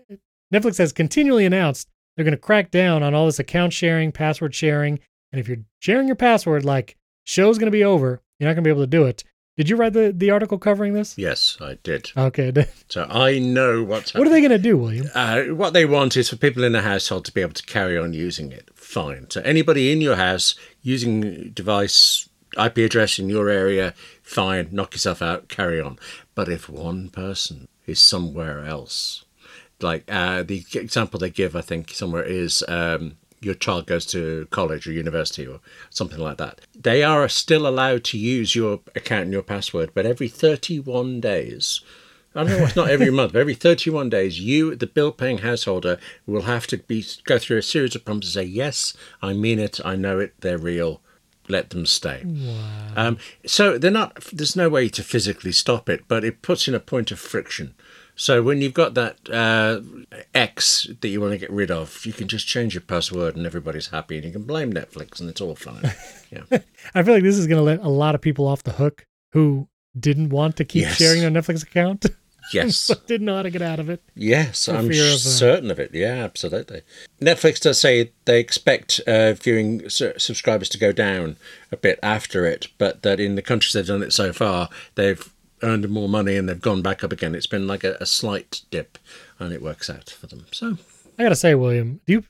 [0.54, 4.54] Netflix has continually announced they're going to crack down on all this account sharing, password
[4.54, 4.98] sharing,
[5.32, 8.64] and if you're sharing your password, like show's going to be over, you're not going
[8.64, 9.22] to be able to do it.
[9.58, 11.18] Did you read the the article covering this?
[11.18, 12.10] Yes, I did.
[12.16, 12.52] Okay.
[12.88, 15.10] So I know what's What are they going to do, William?
[15.12, 17.98] Uh, what they want is for people in the household to be able to carry
[17.98, 18.70] on using it.
[18.86, 19.30] Fine.
[19.30, 24.68] So anybody in your house using device IP address in your area, fine.
[24.70, 25.48] Knock yourself out.
[25.48, 25.98] Carry on.
[26.36, 29.24] But if one person is somewhere else,
[29.80, 34.46] like uh, the example they give, I think somewhere is um, your child goes to
[34.50, 35.58] college or university or
[35.90, 36.60] something like that.
[36.72, 41.80] They are still allowed to use your account and your password, but every 31 days.
[42.36, 42.64] I don't know.
[42.66, 43.32] It's not every month.
[43.32, 47.62] But every 31 days, you, the bill-paying householder, will have to be go through a
[47.62, 49.80] series of prompts to say, "Yes, I mean it.
[49.84, 50.34] I know it.
[50.40, 51.00] They're real.
[51.48, 52.92] Let them stay." Wow.
[52.96, 54.20] Um, so they're not.
[54.32, 57.74] There's no way to physically stop it, but it puts in a point of friction.
[58.18, 59.80] So when you've got that uh,
[60.34, 63.44] X that you want to get rid of, you can just change your password and
[63.44, 65.92] everybody's happy, and you can blame Netflix and it's all fine.
[66.32, 66.58] Yeah.
[66.92, 69.06] I feel like this is going to let a lot of people off the hook
[69.32, 69.68] who
[69.98, 70.96] didn't want to keep Yes.
[70.96, 72.04] sharing their Netflix account.
[72.52, 72.86] Yes.
[72.88, 74.02] but didn't know how to get out of it.
[74.14, 75.90] Yes, I'm of, uh, certain of it.
[75.92, 76.82] Yeah, absolutely.
[77.20, 81.36] Netflix does say they expect uh, viewing su- subscribers to go down
[81.72, 85.32] a bit after it, but that in the countries they've done it so far, they've
[85.62, 87.34] earned more money and they've gone back up again.
[87.34, 88.98] It's been like a, a slight dip,
[89.38, 90.46] and it works out for them.
[90.52, 90.76] So,
[91.18, 92.24] I gotta say, William, do you?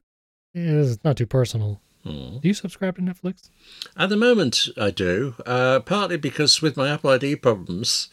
[0.55, 1.81] It's not too personal.
[2.07, 2.39] Hmm.
[2.39, 3.51] Do you subscribe to Netflix?
[3.97, 5.35] At the moment, I do.
[5.45, 8.09] Uh, partly because with my Apple ID problems,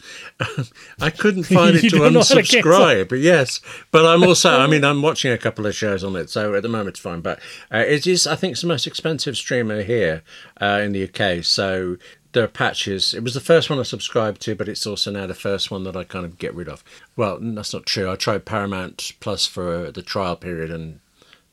[1.01, 3.21] I couldn't find it to don't to unsubscribe.
[3.21, 4.59] yes, but I'm also.
[4.59, 6.99] I mean, I'm watching a couple of shows on it, so at the moment it's
[6.99, 7.21] fine.
[7.21, 7.39] But
[7.71, 8.27] uh, it is.
[8.27, 10.23] I think it's the most expensive streamer here
[10.61, 11.43] uh, in the UK.
[11.43, 11.97] So
[12.33, 13.13] there are patches.
[13.13, 15.83] It was the first one I subscribed to, but it's also now the first one
[15.83, 16.83] that I kind of get rid of.
[17.15, 18.11] Well, that's not true.
[18.11, 20.99] I tried Paramount Plus for the trial period and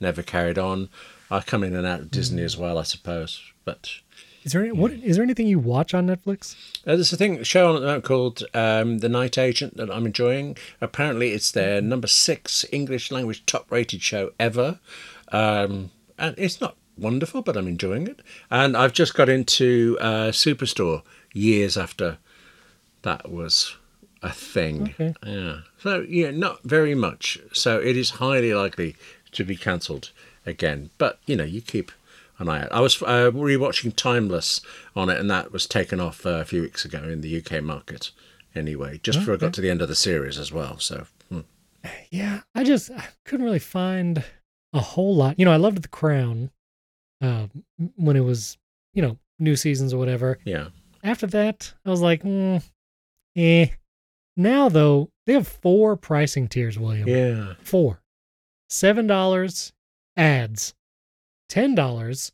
[0.01, 0.89] never carried on.
[1.31, 3.41] I come in and out of Disney as well, I suppose.
[3.65, 3.91] But
[4.45, 4.91] Is there any, what?
[4.93, 6.57] Is there anything you watch on Netflix?
[6.87, 10.07] uh, there's a thing a show on moment called um, The Night Agent that I'm
[10.07, 10.57] enjoying.
[10.81, 14.81] Apparently, it's their number six English language top rated show ever,
[15.31, 18.21] um, and it's not wonderful, but I'm enjoying it.
[18.51, 21.03] And I've just got into uh, Superstore
[21.33, 22.19] years after
[23.03, 23.77] that was
[24.23, 24.91] a thing.
[24.91, 25.15] Okay.
[25.25, 25.61] Yeah.
[25.79, 27.39] So yeah, not very much.
[27.53, 28.97] So it is highly likely
[29.33, 30.11] to be cancelled
[30.47, 30.91] again.
[30.99, 31.93] But you know, you keep
[32.39, 32.73] an eye out.
[32.73, 34.61] I was uh, rewatching Timeless
[34.97, 37.63] on it, and that was taken off uh, a few weeks ago in the UK
[37.63, 38.11] market.
[38.55, 40.79] Anyway, just before I got to the end of the series as well.
[40.79, 41.41] So hmm.
[42.11, 44.25] Yeah, I just I couldn't really find
[44.73, 45.39] a whole lot.
[45.39, 46.51] You know, I loved The Crown
[47.23, 47.47] uh,
[47.97, 48.59] when it was,
[48.95, 50.39] you know, new seasons or whatever.
[50.45, 50.69] yeah,
[51.05, 52.63] After that, I was like, mm,
[53.37, 53.67] eh.
[54.37, 57.09] Now though, they have four pricing tiers, William.
[57.09, 58.01] yeah, Four.
[58.69, 59.73] Seven dollars
[60.21, 60.75] ads.
[61.49, 62.31] Ten dollars,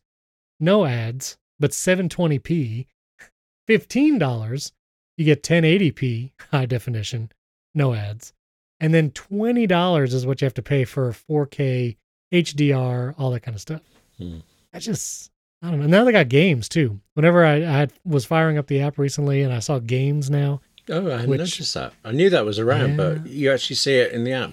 [0.61, 2.87] no ads, but 720p.
[3.66, 4.72] Fifteen dollars,
[5.16, 7.32] you get 1080p high definition,
[7.74, 8.32] no ads.
[8.78, 11.97] And then twenty dollars is what you have to pay for 4K,
[12.32, 13.80] HDR, all that kind of stuff.
[14.18, 14.39] Hmm.
[14.72, 15.30] I just
[15.62, 15.87] I don't know.
[15.87, 17.01] Now they got games too.
[17.14, 20.61] Whenever I, I had, was firing up the app recently and I saw games now,
[20.89, 21.93] Oh, I hadn't Which- noticed that.
[22.05, 24.53] I knew that was around, but you actually see it in the app.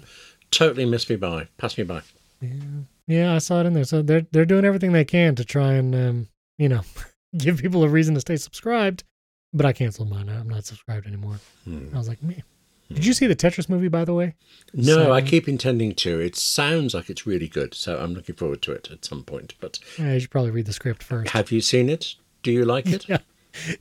[0.49, 1.47] Totally missed me by.
[1.57, 2.01] Passed me by.
[2.41, 2.49] Yeah,
[3.07, 3.83] yeah, I saw it in there.
[3.83, 6.27] So they're they're doing everything they can to try and um,
[6.57, 6.81] you know
[7.37, 9.03] give people a reason to stay subscribed.
[9.53, 10.29] But I canceled mine.
[10.29, 11.39] I'm not subscribed anymore.
[11.65, 11.87] Hmm.
[11.93, 12.43] I was like, man.
[12.91, 14.35] Did you see the Tetris movie, by the way?
[14.73, 16.19] No, I keep intending to.
[16.19, 19.55] It sounds like it's really good, so I'm looking forward to it at some point.
[19.59, 21.31] But Yeah, you should probably read the script first.
[21.31, 22.15] have you seen it?
[22.43, 23.07] Do you like it?
[23.09, 23.19] Yeah.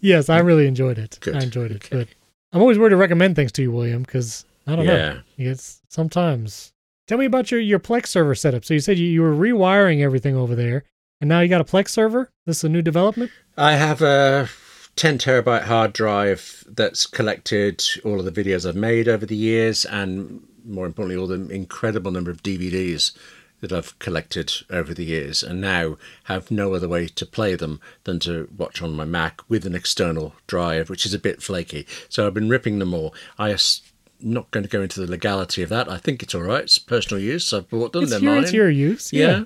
[0.01, 1.16] Yes, I really enjoyed it.
[1.23, 1.35] Good.
[1.35, 1.85] I enjoyed it.
[1.85, 1.97] Okay.
[2.01, 2.09] But
[2.53, 4.93] I'm always worried to recommend things to you, William, because I don't know.
[4.95, 5.51] Yeah.
[5.51, 6.72] It's sometimes.
[7.09, 8.65] Tell me about your, your Plex server setup.
[8.65, 10.85] So you said you, you were rewiring everything over there,
[11.21, 12.31] and now you got a Plex server?
[12.47, 13.31] This is a new development?
[13.57, 14.49] I have a
[14.97, 19.85] 10 terabyte hard drive that's collected all of the videos I've made over the years,
[19.85, 23.13] and more importantly, all the incredible number of DVDs
[23.61, 27.81] that I've collected over the years, and now have no other way to play them
[28.05, 31.87] than to watch on my Mac with an external drive, which is a bit flaky.
[32.09, 33.15] So I've been ripping them all.
[33.39, 33.51] I
[34.23, 35.89] not going to go into the legality of that.
[35.91, 36.64] I think it's all right.
[36.64, 37.53] It's personal use.
[37.53, 38.05] I've bought them.
[38.05, 38.43] It's They're your, mine.
[38.43, 39.12] it's your use.
[39.12, 39.45] Yeah.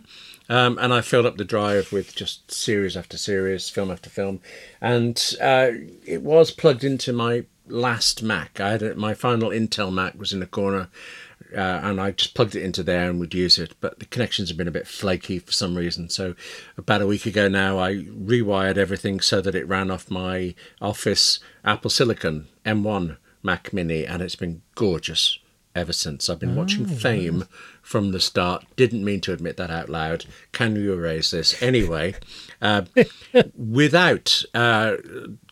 [0.49, 4.41] Um, and I filled up the drive with just series after series, film after film.
[4.81, 5.71] And uh,
[6.05, 8.61] it was plugged into my last Mac.
[8.61, 10.89] I had a, my final Intel Mac was in the corner,
[11.53, 13.75] uh, and I just plugged it into there and would use it.
[13.81, 16.09] But the connections have been a bit flaky for some reason.
[16.11, 16.35] So
[16.79, 21.41] about a week ago now, I rewired everything so that it ran off my Office
[21.65, 23.17] Apple Silicon M1
[23.47, 25.39] Mac Mini, and it's been gorgeous
[25.77, 26.29] ever since.
[26.29, 27.45] I've been watching Fame
[27.83, 28.65] from the start.
[28.77, 30.25] Didn't mean to admit that out loud.
[30.53, 31.63] Can you erase this?
[31.63, 32.15] Anyway,
[32.61, 32.83] uh,
[33.55, 34.97] without uh,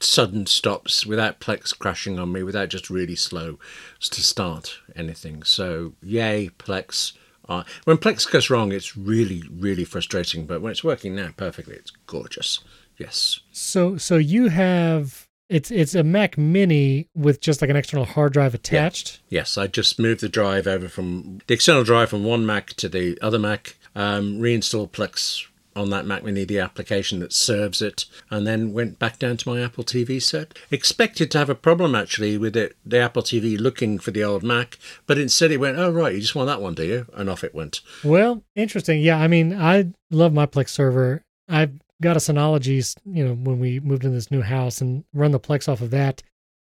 [0.00, 3.58] sudden stops, without Plex crashing on me, without just really slow
[4.00, 5.42] to start anything.
[5.42, 7.12] So, yay, Plex.
[7.46, 10.46] Uh, when Plex goes wrong, it's really, really frustrating.
[10.46, 12.60] But when it's working now perfectly, it's gorgeous.
[12.96, 13.40] Yes.
[13.52, 15.23] So so you have
[15.54, 19.20] it's it's a Mac Mini with just like an external hard drive attached.
[19.28, 22.88] Yes, I just moved the drive over from the external drive from one Mac to
[22.88, 25.46] the other Mac, um, reinstalled Plex
[25.76, 29.48] on that Mac Mini, the application that serves it, and then went back down to
[29.48, 30.58] my Apple TV set.
[30.72, 34.42] Expected to have a problem actually with it, the Apple TV looking for the old
[34.42, 34.76] Mac,
[35.06, 37.06] but instead it went, oh, right, you just want that one, do you?
[37.14, 37.80] And off it went.
[38.02, 39.00] Well, interesting.
[39.00, 41.22] Yeah, I mean, I love my Plex server.
[41.48, 45.32] I've got a Synology, you know, when we moved into this new house and run
[45.32, 46.22] the Plex off of that.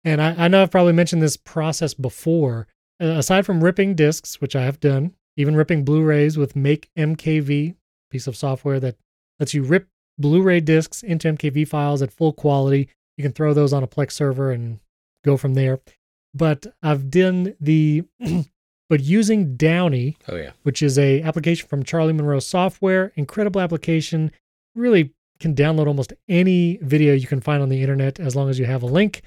[0.05, 2.67] And I, I know I've probably mentioned this process before.
[3.01, 7.75] Uh, aside from ripping discs, which I have done, even ripping Blu-rays with MakeMKV,
[8.09, 8.95] piece of software that
[9.39, 12.87] lets you rip Blu-ray discs into MKV files at full quality.
[13.17, 14.79] You can throw those on a Plex server and
[15.25, 15.79] go from there.
[16.33, 18.03] but I've done the
[18.89, 20.51] but using Downie, Oh yeah.
[20.63, 24.31] which is a application from Charlie Monroe Software, incredible application.
[24.75, 28.59] Really can download almost any video you can find on the internet as long as
[28.59, 29.21] you have a link.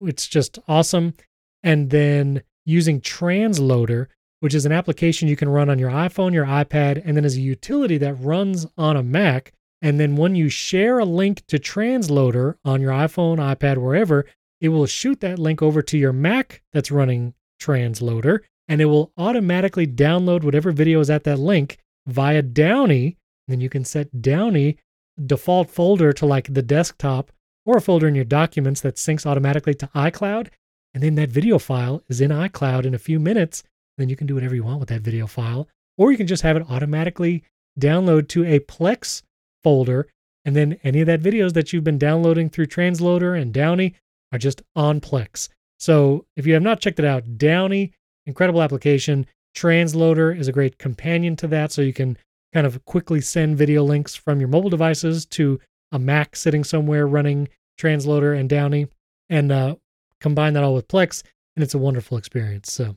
[0.00, 1.14] It's just awesome.
[1.62, 4.06] And then using Transloader,
[4.40, 7.36] which is an application you can run on your iPhone, your iPad, and then as
[7.36, 9.52] a utility that runs on a Mac.
[9.82, 14.26] And then when you share a link to Transloader on your iPhone, iPad, wherever,
[14.60, 19.12] it will shoot that link over to your Mac that's running Transloader, and it will
[19.16, 23.16] automatically download whatever video is at that link via Downie.
[23.46, 24.78] And then you can set Downie
[25.26, 27.30] default folder to like the desktop
[27.66, 30.48] or a folder in your documents that syncs automatically to iCloud.
[30.94, 33.62] And then that video file is in iCloud in a few minutes.
[33.98, 35.68] Then you can do whatever you want with that video file.
[35.98, 37.44] Or you can just have it automatically
[37.78, 39.22] download to a Plex
[39.62, 40.08] folder.
[40.44, 43.94] And then any of that videos that you've been downloading through Transloader and Downie
[44.32, 45.48] are just on Plex.
[45.78, 47.92] So if you have not checked it out, Downie,
[48.26, 49.26] incredible application.
[49.54, 51.72] Transloader is a great companion to that.
[51.72, 52.16] So you can
[52.52, 55.60] kind of quickly send video links from your mobile devices to
[55.92, 57.48] a Mac sitting somewhere running
[57.78, 58.88] Transloader and Downie
[59.28, 59.76] and uh,
[60.20, 61.22] combine that all with Plex.
[61.56, 62.72] And it's a wonderful experience.
[62.72, 62.96] So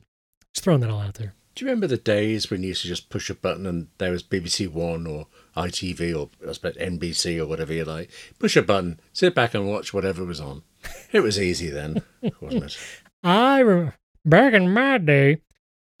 [0.52, 1.34] just throwing that all out there.
[1.54, 4.10] Do you remember the days when you used to just push a button and there
[4.10, 8.10] was BBC One or ITV or I suppose NBC or whatever you like?
[8.40, 10.62] Push a button, sit back and watch whatever was on.
[11.12, 12.02] It was easy then,
[12.40, 12.78] wasn't it?
[13.22, 13.92] I rem-
[14.24, 15.38] back in my day,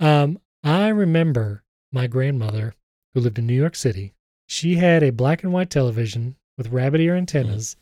[0.00, 2.74] um, I remember my grandmother
[3.14, 4.12] who lived in New York City.
[4.46, 7.76] She had a black and white television with rabbit ear antennas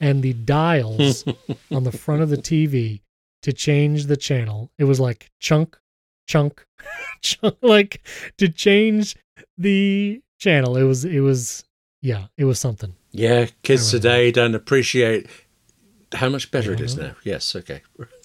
[0.00, 1.24] and the dials
[1.70, 3.00] on the front of the TV
[3.42, 4.70] to change the channel.
[4.78, 5.78] It was like chunk,
[6.26, 6.66] chunk,
[7.22, 8.02] chunk, like
[8.38, 9.16] to change
[9.56, 10.76] the channel.
[10.76, 11.64] It was, it was,
[12.02, 12.94] yeah, it was something.
[13.12, 15.28] Yeah, kids today don't appreciate
[16.14, 17.02] how much better it is Yeah.
[17.08, 17.14] now.
[17.22, 17.82] Yes, okay.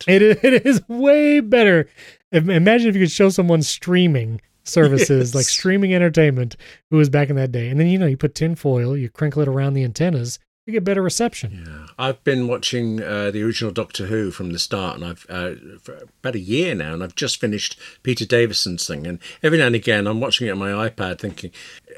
[0.08, 1.88] It is, it is way better.
[2.32, 6.56] Imagine if you could show someone streaming services, like streaming entertainment,
[6.90, 7.70] who was back in that day.
[7.70, 10.86] And then, you know, you put tinfoil, you crinkle it around the antennas, you get
[10.86, 11.64] better reception.
[11.66, 15.56] Yeah, I've been watching uh, the original Doctor Who from the start, and I've uh,
[15.82, 19.06] for about a year now, and I've just finished Peter Davison's thing.
[19.06, 21.52] And every now and again, I'm watching it on my iPad, thinking,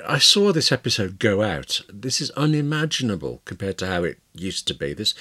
[0.07, 1.81] I saw this episode go out.
[1.93, 4.93] This is unimaginable compared to how it used to be.
[4.93, 5.13] This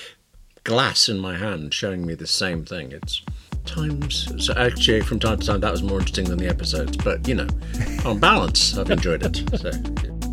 [0.64, 2.92] glass in my hand showing me the same thing.
[2.92, 3.20] It's
[3.64, 4.44] times.
[4.44, 6.96] So actually, from time to time, that was more interesting than the episodes.
[6.96, 7.48] But you know,
[8.04, 9.42] on balance, I've enjoyed it.
[9.58, 9.70] So.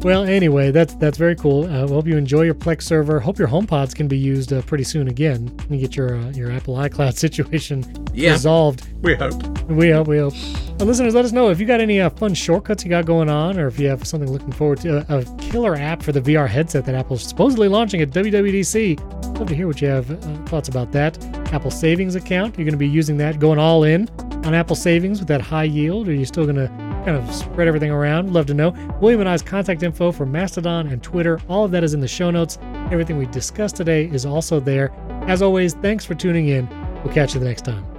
[0.03, 1.65] Well, anyway, that's that's very cool.
[1.69, 3.19] I uh, hope you enjoy your Plex server.
[3.19, 5.55] Hope your HomePods can be used uh, pretty soon again.
[5.69, 7.83] You get your uh, your Apple iCloud situation
[8.13, 8.31] Yeah.
[8.31, 8.87] resolved.
[9.03, 9.43] We hope.
[9.69, 10.33] We hope, we hope.
[10.79, 13.29] Uh, listeners, let us know if you got any uh, fun shortcuts you got going
[13.29, 15.05] on, or if you have something looking forward to.
[15.13, 18.99] A, a killer app for the VR headset that Apple's supposedly launching at WWDC.
[19.37, 21.23] Love to hear what you have uh, thoughts about that.
[21.53, 24.09] Apple Savings account, you're going to be using that, going all in
[24.45, 27.33] on Apple Savings with that high yield, or are you still going to kind of
[27.33, 28.33] spread everything around?
[28.33, 28.71] Love to know.
[29.01, 32.07] William and I's contact info for Mastodon and Twitter, all of that is in the
[32.07, 32.57] show notes.
[32.91, 34.91] Everything we discussed today is also there.
[35.27, 36.67] As always, thanks for tuning in.
[37.03, 37.90] We'll catch you the next time.